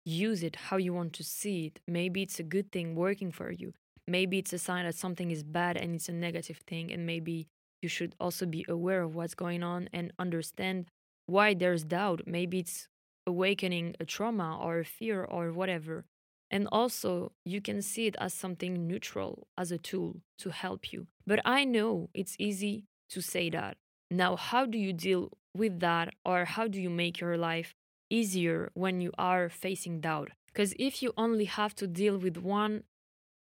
use 0.06 0.44
it 0.44 0.56
how 0.56 0.78
you 0.78 0.94
want 0.94 1.12
to 1.14 1.24
see 1.26 1.66
it. 1.68 1.82
Maybe 1.88 2.22
it's 2.22 2.40
a 2.40 2.44
good 2.44 2.72
thing 2.72 2.96
working 2.96 3.32
for 3.34 3.52
you. 3.52 3.74
Maybe 4.08 4.40
it's 4.40 4.54
a 4.54 4.58
sign 4.58 4.86
that 4.86 4.96
something 4.96 5.30
is 5.30 5.44
bad 5.44 5.76
and 5.76 5.96
it's 5.96 6.08
a 6.08 6.14
negative 6.14 6.62
thing 6.66 6.90
and 6.90 7.06
maybe 7.06 7.48
you 7.82 7.90
should 7.90 8.16
also 8.18 8.46
be 8.46 8.66
aware 8.70 9.02
of 9.02 9.16
what's 9.16 9.36
going 9.36 9.62
on 9.62 9.90
and 9.92 10.14
understand 10.18 10.86
why 11.26 11.54
there's 11.54 11.84
doubt. 11.84 12.22
Maybe 12.26 12.60
it's 12.60 12.88
awakening 13.28 13.98
a 14.00 14.06
trauma 14.06 14.58
or 14.58 14.80
a 14.80 14.86
fear 14.86 15.22
or 15.22 15.52
whatever 15.52 16.06
and 16.52 16.68
also, 16.72 17.32
you 17.46 17.62
can 17.62 17.82
see 17.82 18.08
it 18.08 18.16
as 18.20 18.34
something 18.34 18.88
neutral, 18.88 19.48
as 19.58 19.72
a 19.72 19.78
tool 19.78 20.22
to 20.40 20.50
help 20.50 20.92
you. 20.92 21.08
But 21.28 21.42
I 21.46 21.64
know 21.66 22.10
it's 22.14 22.36
easy 22.40 22.86
to 23.10 23.22
say 23.22 23.50
that. 23.52 23.78
Now, 24.10 24.36
how 24.36 24.66
do 24.66 24.78
you 24.78 24.94
deal 24.94 25.32
with 25.56 25.80
that, 25.80 26.14
or 26.26 26.46
how 26.46 26.68
do 26.68 26.82
you 26.82 26.90
make 26.90 27.20
your 27.20 27.38
life 27.38 27.76
easier 28.10 28.72
when 28.74 29.02
you 29.02 29.12
are 29.18 29.50
facing 29.50 30.02
doubt? 30.02 30.32
Because 30.48 30.74
if 30.80 31.04
you 31.04 31.14
only 31.18 31.46
have 31.46 31.76
to 31.76 31.88
deal 31.88 32.18
with 32.18 32.38
one 32.38 32.84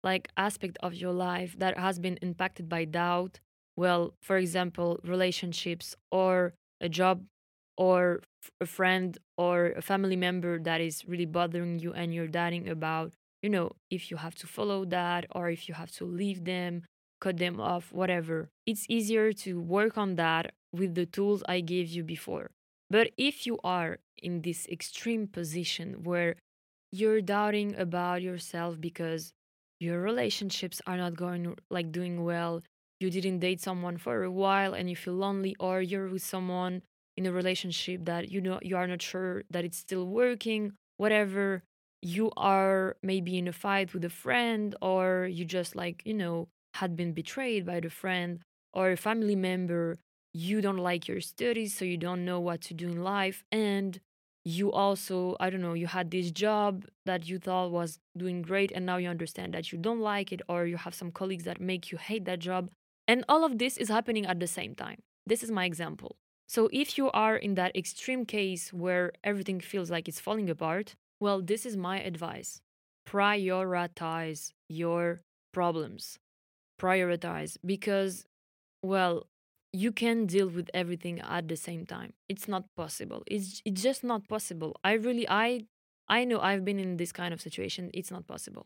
like 0.04 0.30
aspect 0.38 0.78
of 0.82 0.94
your 0.94 1.12
life 1.14 1.58
that 1.60 1.78
has 1.78 2.00
been 2.00 2.18
impacted 2.22 2.70
by 2.70 2.86
doubt, 2.86 3.40
well, 3.76 4.14
for 4.22 4.38
example, 4.38 5.00
relationships 5.04 5.96
or 6.12 6.54
a 6.82 6.90
job 6.90 7.24
or 7.78 8.22
a 8.62 8.66
friend 8.66 9.18
or 9.38 9.74
a 9.78 9.82
family 9.82 10.16
member 10.16 10.60
that 10.60 10.82
is 10.82 11.08
really 11.08 11.26
bothering 11.26 11.80
you 11.80 11.94
and 11.94 12.14
you're 12.14 12.28
doubting 12.28 12.70
about, 12.70 13.14
you 13.42 13.50
know, 13.50 13.72
if 13.90 14.12
you 14.12 14.18
have 14.18 14.36
to 14.36 14.48
follow 14.48 14.86
that 14.86 15.26
or 15.32 15.50
if 15.50 15.68
you 15.68 15.76
have 15.76 15.92
to 15.92 16.06
leave 16.06 16.46
them, 16.46 16.84
cut 17.22 17.38
them 17.38 17.60
off, 17.60 17.92
whatever. 17.92 18.50
It's 18.66 18.86
easier 18.90 19.34
to 19.34 19.60
work 19.60 19.98
on 19.98 20.16
that 20.16 20.52
with 20.72 20.96
the 20.96 21.06
tools 21.06 21.44
I 21.48 21.62
gave 21.62 21.90
you 21.90 22.04
before. 22.04 22.52
But 22.90 23.12
if 23.18 23.46
you 23.46 23.60
are 23.64 24.00
in 24.18 24.42
this 24.42 24.68
extreme 24.68 25.28
position 25.28 26.04
where 26.04 26.36
you're 26.92 27.22
doubting 27.22 27.76
about 27.76 28.22
yourself 28.22 28.80
because 28.80 29.32
your 29.80 30.02
relationships 30.02 30.82
are 30.88 30.98
not 30.98 31.16
going 31.16 31.56
like 31.70 31.92
doing 31.92 32.24
well, 32.24 32.62
you 33.00 33.10
didn't 33.10 33.40
date 33.40 33.62
someone 33.62 33.98
for 33.98 34.24
a 34.24 34.32
while 34.32 34.74
and 34.74 34.90
you 34.90 34.96
feel 34.96 35.14
lonely, 35.14 35.56
or 35.60 35.82
you're 35.82 36.10
with 36.10 36.24
someone 36.24 36.82
in 37.20 37.26
a 37.26 37.32
relationship 37.42 38.06
that 38.06 38.32
you 38.34 38.40
know 38.40 38.58
you 38.62 38.76
are 38.82 38.88
not 38.88 39.02
sure 39.02 39.44
that 39.54 39.66
it's 39.68 39.78
still 39.78 40.06
working 40.22 40.64
whatever 41.04 41.62
you 42.02 42.32
are 42.38 42.96
maybe 43.12 43.38
in 43.38 43.48
a 43.48 43.56
fight 43.66 43.94
with 43.94 44.04
a 44.06 44.16
friend 44.24 44.76
or 44.82 45.28
you 45.38 45.44
just 45.44 45.76
like 45.76 45.98
you 46.06 46.14
know 46.14 46.48
had 46.76 46.96
been 46.96 47.12
betrayed 47.22 47.64
by 47.66 47.78
the 47.80 47.90
friend 47.90 48.40
or 48.74 48.92
a 48.92 48.98
family 49.08 49.36
member 49.36 49.98
you 50.34 50.62
don't 50.62 50.84
like 50.92 51.08
your 51.10 51.22
studies 51.34 51.76
so 51.76 51.84
you 51.84 51.98
don't 51.98 52.24
know 52.24 52.40
what 52.40 52.62
to 52.62 52.74
do 52.74 52.88
in 52.88 53.04
life 53.04 53.44
and 53.52 54.00
you 54.46 54.72
also 54.72 55.36
i 55.42 55.50
don't 55.50 55.66
know 55.68 55.74
you 55.74 55.88
had 55.88 56.10
this 56.12 56.32
job 56.32 56.86
that 57.06 57.28
you 57.28 57.38
thought 57.38 57.70
was 57.70 58.00
doing 58.16 58.42
great 58.42 58.72
and 58.72 58.86
now 58.86 58.98
you 58.98 59.10
understand 59.10 59.54
that 59.54 59.72
you 59.72 59.78
don't 59.78 60.00
like 60.00 60.32
it 60.32 60.42
or 60.48 60.66
you 60.66 60.78
have 60.78 60.96
some 60.96 61.12
colleagues 61.12 61.44
that 61.44 61.60
make 61.60 61.92
you 61.92 61.98
hate 61.98 62.24
that 62.24 62.40
job 62.40 62.70
and 63.10 63.26
all 63.28 63.44
of 63.44 63.58
this 63.58 63.76
is 63.76 63.90
happening 63.90 64.28
at 64.28 64.40
the 64.40 64.46
same 64.46 64.76
time. 64.76 65.00
This 65.26 65.42
is 65.42 65.50
my 65.50 65.66
example 65.66 66.16
so, 66.50 66.68
if 66.74 66.98
you 66.98 67.12
are 67.12 67.36
in 67.36 67.54
that 67.56 67.76
extreme 67.76 68.26
case 68.26 68.74
where 68.74 69.12
everything 69.24 69.60
feels 69.60 69.92
like 69.92 70.08
it's 70.08 70.20
falling 70.20 70.50
apart, 70.50 70.96
well, 71.20 71.44
this 71.44 71.64
is 71.64 71.78
my 71.78 72.02
advice 72.02 72.60
prioritize 73.08 74.54
your 74.68 75.22
problems. 75.54 76.18
Prioritize 76.82 77.58
because, 77.64 78.26
well, 78.82 79.28
you 79.74 79.92
can 79.92 80.26
deal 80.26 80.48
with 80.50 80.72
everything 80.74 81.20
at 81.20 81.48
the 81.48 81.56
same 81.56 81.86
time. 81.86 82.14
It's 82.28 82.48
not 82.48 82.66
possible. 82.76 83.22
It's, 83.28 83.62
it's 83.64 83.84
just 83.84 84.04
not 84.04 84.28
possible. 84.28 84.76
I 84.84 84.94
really, 84.94 85.30
I, 85.30 85.66
I 86.08 86.24
know 86.24 86.40
I've 86.40 86.66
been 86.66 86.80
in 86.80 86.98
this 86.98 87.12
kind 87.12 87.32
of 87.32 87.42
situation. 87.42 87.92
It's 87.94 88.10
not 88.10 88.26
possible. 88.26 88.66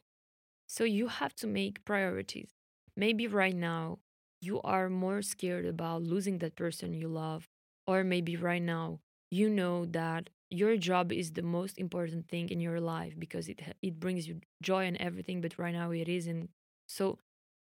So 0.67 0.86
you 0.86 1.08
have 1.08 1.36
to 1.36 1.48
make 1.48 1.84
priorities. 1.84 2.52
Maybe 2.96 3.28
right 3.28 3.56
now 3.56 4.00
you 4.41 4.62
are 4.62 4.89
more 4.89 5.22
scared 5.22 5.65
about 5.65 6.04
losing 6.04 6.38
that 6.39 6.56
person 6.56 6.93
you 6.93 7.10
love 7.10 7.50
or 7.88 8.04
maybe 8.04 8.36
right 8.36 8.62
now, 8.62 9.00
you 9.32 9.50
know 9.50 9.86
that 9.86 10.30
your 10.50 10.78
job 10.78 11.12
is 11.12 11.32
the 11.32 11.41
most 11.41 11.78
important 11.80 12.28
thing 12.30 12.50
in 12.50 12.60
your 12.60 12.80
life 12.80 13.13
because 13.17 13.48
it 13.50 13.62
it 13.82 14.00
brings 14.00 14.28
you 14.28 14.41
joy 14.62 14.86
and 14.86 14.98
everything, 14.98 15.41
but 15.41 15.58
right 15.58 15.74
now 15.74 15.91
it 15.91 16.08
isn't. 16.08 16.50
So 16.88 17.17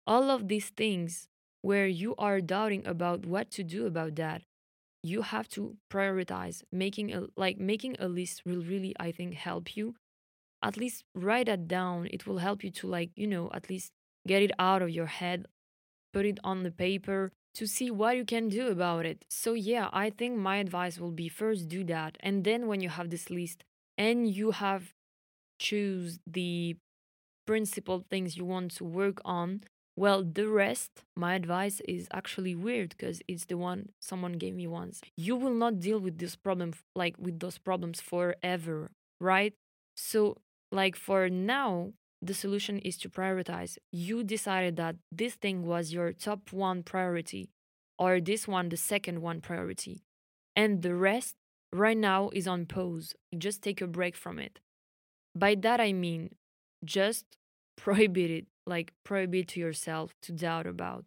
all 0.06 0.30
of 0.30 0.48
these 0.48 0.70
things 0.70 1.28
where 1.62 1.86
you 1.86 2.14
are 2.16 2.40
doubting 2.40 2.86
about 2.86 3.26
what 3.26 3.50
to 3.52 3.62
do 3.62 3.86
about 3.86 4.16
that, 4.16 4.42
you 5.02 5.22
have 5.22 5.48
to 5.50 5.76
prioritize. 5.92 6.62
Making 6.72 7.12
a 7.14 7.26
like 7.36 7.58
making 7.58 7.96
a 7.98 8.08
list 8.08 8.42
will 8.46 8.62
really, 8.62 8.94
I 9.00 9.12
think, 9.12 9.34
help 9.34 9.76
you. 9.76 9.94
At 10.62 10.76
least 10.76 11.04
write 11.14 11.46
that 11.46 11.68
down. 11.68 12.08
It 12.10 12.26
will 12.26 12.38
help 12.38 12.64
you 12.64 12.70
to 12.70 12.86
like, 12.86 13.10
you 13.16 13.26
know, 13.26 13.50
at 13.52 13.70
least 13.70 13.92
get 14.26 14.42
it 14.42 14.52
out 14.58 14.82
of 14.82 14.90
your 14.90 15.06
head, 15.06 15.46
put 16.12 16.26
it 16.26 16.38
on 16.44 16.62
the 16.62 16.70
paper, 16.70 17.32
to 17.54 17.66
see 17.66 17.90
what 17.90 18.16
you 18.16 18.24
can 18.24 18.48
do 18.48 18.68
about 18.68 19.06
it. 19.06 19.24
So, 19.28 19.54
yeah, 19.54 19.88
I 19.92 20.10
think 20.10 20.36
my 20.38 20.56
advice 20.56 20.98
will 20.98 21.10
be 21.10 21.28
first 21.28 21.68
do 21.68 21.84
that. 21.84 22.16
And 22.20 22.44
then, 22.44 22.66
when 22.66 22.80
you 22.80 22.88
have 22.88 23.10
this 23.10 23.30
list 23.30 23.64
and 23.98 24.28
you 24.28 24.52
have 24.52 24.92
choose 25.58 26.18
the 26.26 26.76
principal 27.46 28.04
things 28.10 28.36
you 28.36 28.44
want 28.44 28.72
to 28.72 28.84
work 28.84 29.20
on, 29.24 29.62
well, 29.96 30.22
the 30.22 30.48
rest, 30.48 31.02
my 31.16 31.34
advice 31.34 31.80
is 31.86 32.08
actually 32.12 32.54
weird 32.54 32.90
because 32.90 33.20
it's 33.28 33.44
the 33.46 33.56
one 33.58 33.90
someone 34.00 34.34
gave 34.34 34.54
me 34.54 34.66
once. 34.66 35.00
You 35.16 35.36
will 35.36 35.54
not 35.54 35.80
deal 35.80 35.98
with 35.98 36.18
this 36.18 36.36
problem, 36.36 36.72
like 36.94 37.16
with 37.18 37.40
those 37.40 37.58
problems 37.58 38.00
forever, 38.00 38.90
right? 39.20 39.52
So, 39.96 40.38
like 40.72 40.96
for 40.96 41.28
now, 41.28 41.92
the 42.22 42.34
solution 42.34 42.78
is 42.80 42.96
to 42.98 43.08
prioritize. 43.08 43.78
You 43.90 44.22
decided 44.22 44.76
that 44.76 44.96
this 45.10 45.34
thing 45.34 45.64
was 45.64 45.92
your 45.92 46.12
top 46.12 46.52
one 46.52 46.82
priority, 46.82 47.50
or 47.98 48.20
this 48.20 48.46
one 48.46 48.68
the 48.68 48.76
second 48.76 49.22
one 49.22 49.40
priority. 49.40 50.02
And 50.54 50.82
the 50.82 50.94
rest 50.94 51.36
right 51.72 51.96
now 51.96 52.30
is 52.32 52.46
on 52.46 52.66
pause. 52.66 53.14
Just 53.36 53.62
take 53.62 53.80
a 53.80 53.86
break 53.86 54.16
from 54.16 54.38
it. 54.38 54.60
By 55.34 55.54
that 55.56 55.80
I 55.80 55.92
mean 55.92 56.34
just 56.84 57.24
prohibit 57.76 58.30
it, 58.30 58.46
like 58.66 58.92
prohibit 59.04 59.48
to 59.48 59.60
yourself 59.60 60.14
to 60.22 60.32
doubt 60.32 60.66
about. 60.66 61.04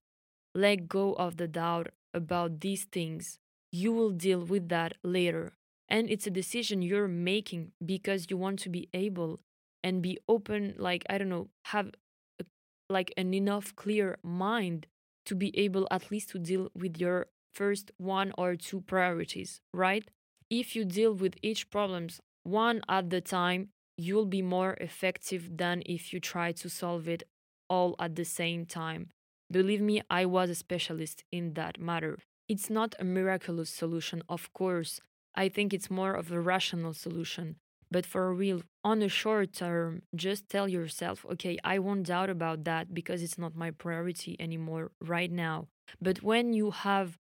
Let 0.56 0.88
go 0.88 1.14
of 1.14 1.38
the 1.38 1.48
doubt 1.48 1.88
about 2.14 2.60
these 2.62 2.86
things. 2.86 3.40
You 3.72 3.92
will 3.92 4.12
deal 4.12 4.40
with 4.42 4.70
that 4.70 4.94
later. 5.04 5.54
And 5.90 6.10
it's 6.10 6.28
a 6.28 6.32
decision 6.32 6.82
you're 6.82 7.08
making 7.08 7.72
because 7.84 8.28
you 8.30 8.38
want 8.38 8.60
to 8.60 8.70
be 8.70 8.88
able 8.94 9.40
and 9.84 10.02
be 10.02 10.18
open 10.28 10.74
like 10.78 11.04
i 11.10 11.18
don't 11.18 11.30
know 11.30 11.48
have 11.66 11.92
a, 12.40 12.46
like 12.90 13.14
an 13.18 13.34
enough 13.34 13.76
clear 13.76 14.18
mind 14.24 14.88
to 15.26 15.36
be 15.36 15.58
able 15.58 15.88
at 15.92 16.12
least 16.12 16.30
to 16.30 16.40
deal 16.40 16.70
with 16.76 16.98
your 16.98 17.28
first 17.54 17.92
one 17.98 18.32
or 18.38 18.56
two 18.56 18.82
priorities 18.82 19.62
right 19.74 20.10
if 20.50 20.76
you 20.76 20.84
deal 20.86 21.14
with 21.14 21.36
each 21.42 21.70
problems 21.70 22.20
one 22.44 22.82
at 22.90 23.10
the 23.10 23.22
time 23.22 23.70
you'll 23.98 24.26
be 24.26 24.42
more 24.42 24.76
effective 24.82 25.58
than 25.58 25.84
if 25.86 26.14
you 26.14 26.20
try 26.20 26.52
to 26.52 26.70
solve 26.70 27.08
it 27.08 27.24
all 27.70 27.96
at 28.00 28.16
the 28.16 28.26
same 28.26 28.66
time. 28.66 29.10
Believe 29.52 29.82
me, 29.82 30.02
I 30.10 30.26
was 30.26 30.50
a 30.50 30.56
specialist 30.56 31.24
in 31.32 31.54
that 31.54 31.80
matter. 31.80 32.18
It's 32.48 32.70
not 32.70 32.96
a 33.00 33.04
miraculous 33.04 33.70
solution, 33.70 34.24
of 34.28 34.52
course. 34.54 35.00
I 35.36 35.50
think 35.50 35.74
it's 35.74 35.90
more 35.90 36.14
of 36.14 36.32
a 36.32 36.40
rational 36.40 36.94
solution. 36.94 37.58
But 37.94 38.08
for 38.08 38.34
real, 38.34 38.64
on 38.84 39.04
a 39.04 39.08
short 39.08 39.54
term, 39.54 40.02
just 40.16 40.50
tell 40.50 40.68
yourself, 40.68 41.26
okay, 41.34 41.60
I 41.64 41.78
won't 41.78 42.08
doubt 42.08 42.32
about 42.32 42.64
that 42.64 42.92
because 42.92 43.22
it's 43.22 43.38
not 43.38 43.56
my 43.56 43.70
priority 43.70 44.36
anymore 44.40 44.92
right 45.00 45.32
now. 45.32 45.68
But 46.02 46.24
when 46.24 46.54
you 46.54 46.72
have 46.72 47.20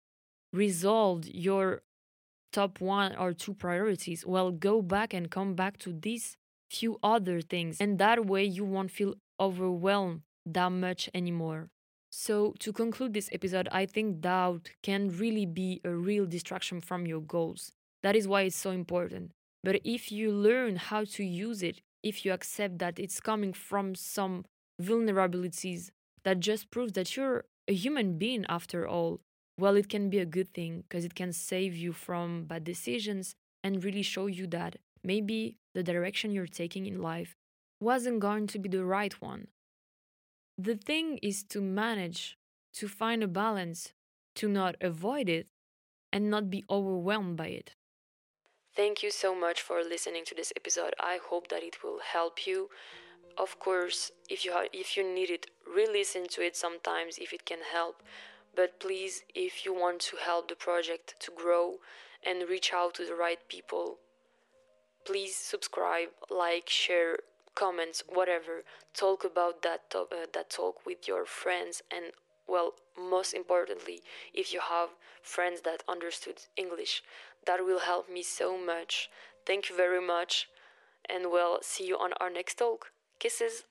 resolved 0.53 1.25
your 1.27 1.81
top 2.53 2.79
one 2.79 3.13
or 3.17 3.33
two 3.33 3.53
priorities, 3.53 4.25
well, 4.25 4.49
go 4.51 4.81
back 4.81 5.13
and 5.13 5.29
come 5.29 5.55
back 5.55 5.77
to 5.79 5.91
these 5.91 6.37
few 6.69 6.97
other 7.03 7.41
things. 7.41 7.81
And 7.81 7.99
that 7.99 8.25
way 8.25 8.45
you 8.45 8.63
won't 8.63 8.91
feel 8.91 9.15
overwhelmed 9.41 10.21
that 10.45 10.71
much 10.71 11.09
anymore. 11.13 11.67
So, 12.13 12.55
to 12.59 12.71
conclude 12.71 13.13
this 13.13 13.29
episode, 13.33 13.67
I 13.71 13.85
think 13.85 14.21
doubt 14.21 14.69
can 14.83 15.09
really 15.09 15.45
be 15.45 15.81
a 15.83 15.91
real 15.91 16.25
distraction 16.25 16.79
from 16.79 17.05
your 17.05 17.21
goals. 17.21 17.71
That 18.03 18.15
is 18.15 18.25
why 18.25 18.43
it's 18.43 18.55
so 18.55 18.71
important. 18.71 19.31
But 19.63 19.81
if 19.83 20.11
you 20.11 20.31
learn 20.31 20.75
how 20.75 21.05
to 21.05 21.23
use 21.23 21.61
it, 21.61 21.81
if 22.03 22.25
you 22.25 22.33
accept 22.33 22.79
that 22.79 22.97
it's 22.99 23.19
coming 23.19 23.53
from 23.53 23.95
some 23.95 24.45
vulnerabilities 24.81 25.91
that 26.23 26.39
just 26.39 26.71
proves 26.71 26.93
that 26.93 27.15
you're 27.15 27.45
a 27.67 27.73
human 27.73 28.17
being 28.17 28.45
after 28.49 28.87
all, 28.87 29.21
well, 29.59 29.75
it 29.75 29.89
can 29.89 30.09
be 30.09 30.19
a 30.19 30.25
good 30.25 30.51
thing 30.53 30.83
because 30.87 31.05
it 31.05 31.13
can 31.13 31.31
save 31.31 31.75
you 31.75 31.93
from 31.93 32.45
bad 32.45 32.63
decisions 32.63 33.35
and 33.63 33.83
really 33.83 34.01
show 34.01 34.25
you 34.25 34.47
that 34.47 34.77
maybe 35.03 35.57
the 35.75 35.83
direction 35.83 36.31
you're 36.31 36.47
taking 36.47 36.85
in 36.87 37.01
life 37.01 37.35
wasn't 37.79 38.19
going 38.19 38.47
to 38.47 38.59
be 38.59 38.69
the 38.69 38.83
right 38.83 39.21
one. 39.21 39.47
The 40.57 40.75
thing 40.75 41.19
is 41.21 41.43
to 41.45 41.61
manage, 41.61 42.37
to 42.73 42.87
find 42.87 43.23
a 43.23 43.27
balance, 43.27 43.93
to 44.35 44.47
not 44.47 44.75
avoid 44.81 45.29
it, 45.29 45.47
and 46.11 46.29
not 46.29 46.49
be 46.49 46.63
overwhelmed 46.69 47.37
by 47.37 47.47
it. 47.47 47.75
Thank 48.75 49.01
you 49.03 49.11
so 49.11 49.33
much 49.33 49.61
for 49.61 49.81
listening 49.83 50.25
to 50.25 50.35
this 50.35 50.51
episode. 50.55 50.93
I 50.99 51.19
hope 51.23 51.47
that 51.49 51.63
it 51.63 51.83
will 51.83 51.99
help 51.99 52.45
you. 52.45 52.69
Of 53.37 53.59
course, 53.59 54.11
if 54.29 54.43
you 54.45 54.51
ha- 54.53 54.69
if 54.73 54.97
you 54.97 55.03
need 55.03 55.29
it, 55.29 55.47
re-listen 55.65 56.27
to 56.29 56.41
it 56.41 56.55
sometimes 56.57 57.17
if 57.17 57.31
it 57.33 57.45
can 57.45 57.61
help. 57.71 58.01
But 58.55 58.79
please, 58.79 59.23
if 59.33 59.65
you 59.65 59.73
want 59.73 60.01
to 60.01 60.17
help 60.17 60.47
the 60.49 60.55
project 60.55 61.15
to 61.21 61.31
grow 61.31 61.79
and 62.23 62.49
reach 62.49 62.73
out 62.73 62.93
to 62.95 63.05
the 63.05 63.15
right 63.15 63.39
people, 63.47 63.99
please 65.05 65.35
subscribe, 65.35 66.09
like, 66.29 66.69
share, 66.69 67.17
comments, 67.55 68.03
whatever. 68.07 68.63
Talk 68.93 69.23
about 69.23 69.61
that 69.63 69.81
uh, 69.95 70.05
that 70.33 70.49
talk 70.49 70.85
with 70.85 71.07
your 71.07 71.25
friends 71.25 71.81
and 71.91 72.05
well, 72.47 72.73
most 72.97 73.33
importantly, 73.33 74.01
if 74.33 74.51
you 74.53 74.59
have 74.59 74.89
friends 75.21 75.61
that 75.61 75.83
understood 75.87 76.41
English, 76.57 77.01
that 77.45 77.65
will 77.65 77.79
help 77.79 78.09
me 78.09 78.23
so 78.23 78.57
much. 78.57 79.09
Thank 79.45 79.69
you 79.69 79.75
very 79.75 80.05
much 80.05 80.47
and 81.09 81.31
we'll 81.31 81.59
see 81.61 81.85
you 81.85 81.97
on 81.97 82.13
our 82.19 82.29
next 82.29 82.55
talk. 82.55 82.91
Kisses. 83.19 83.63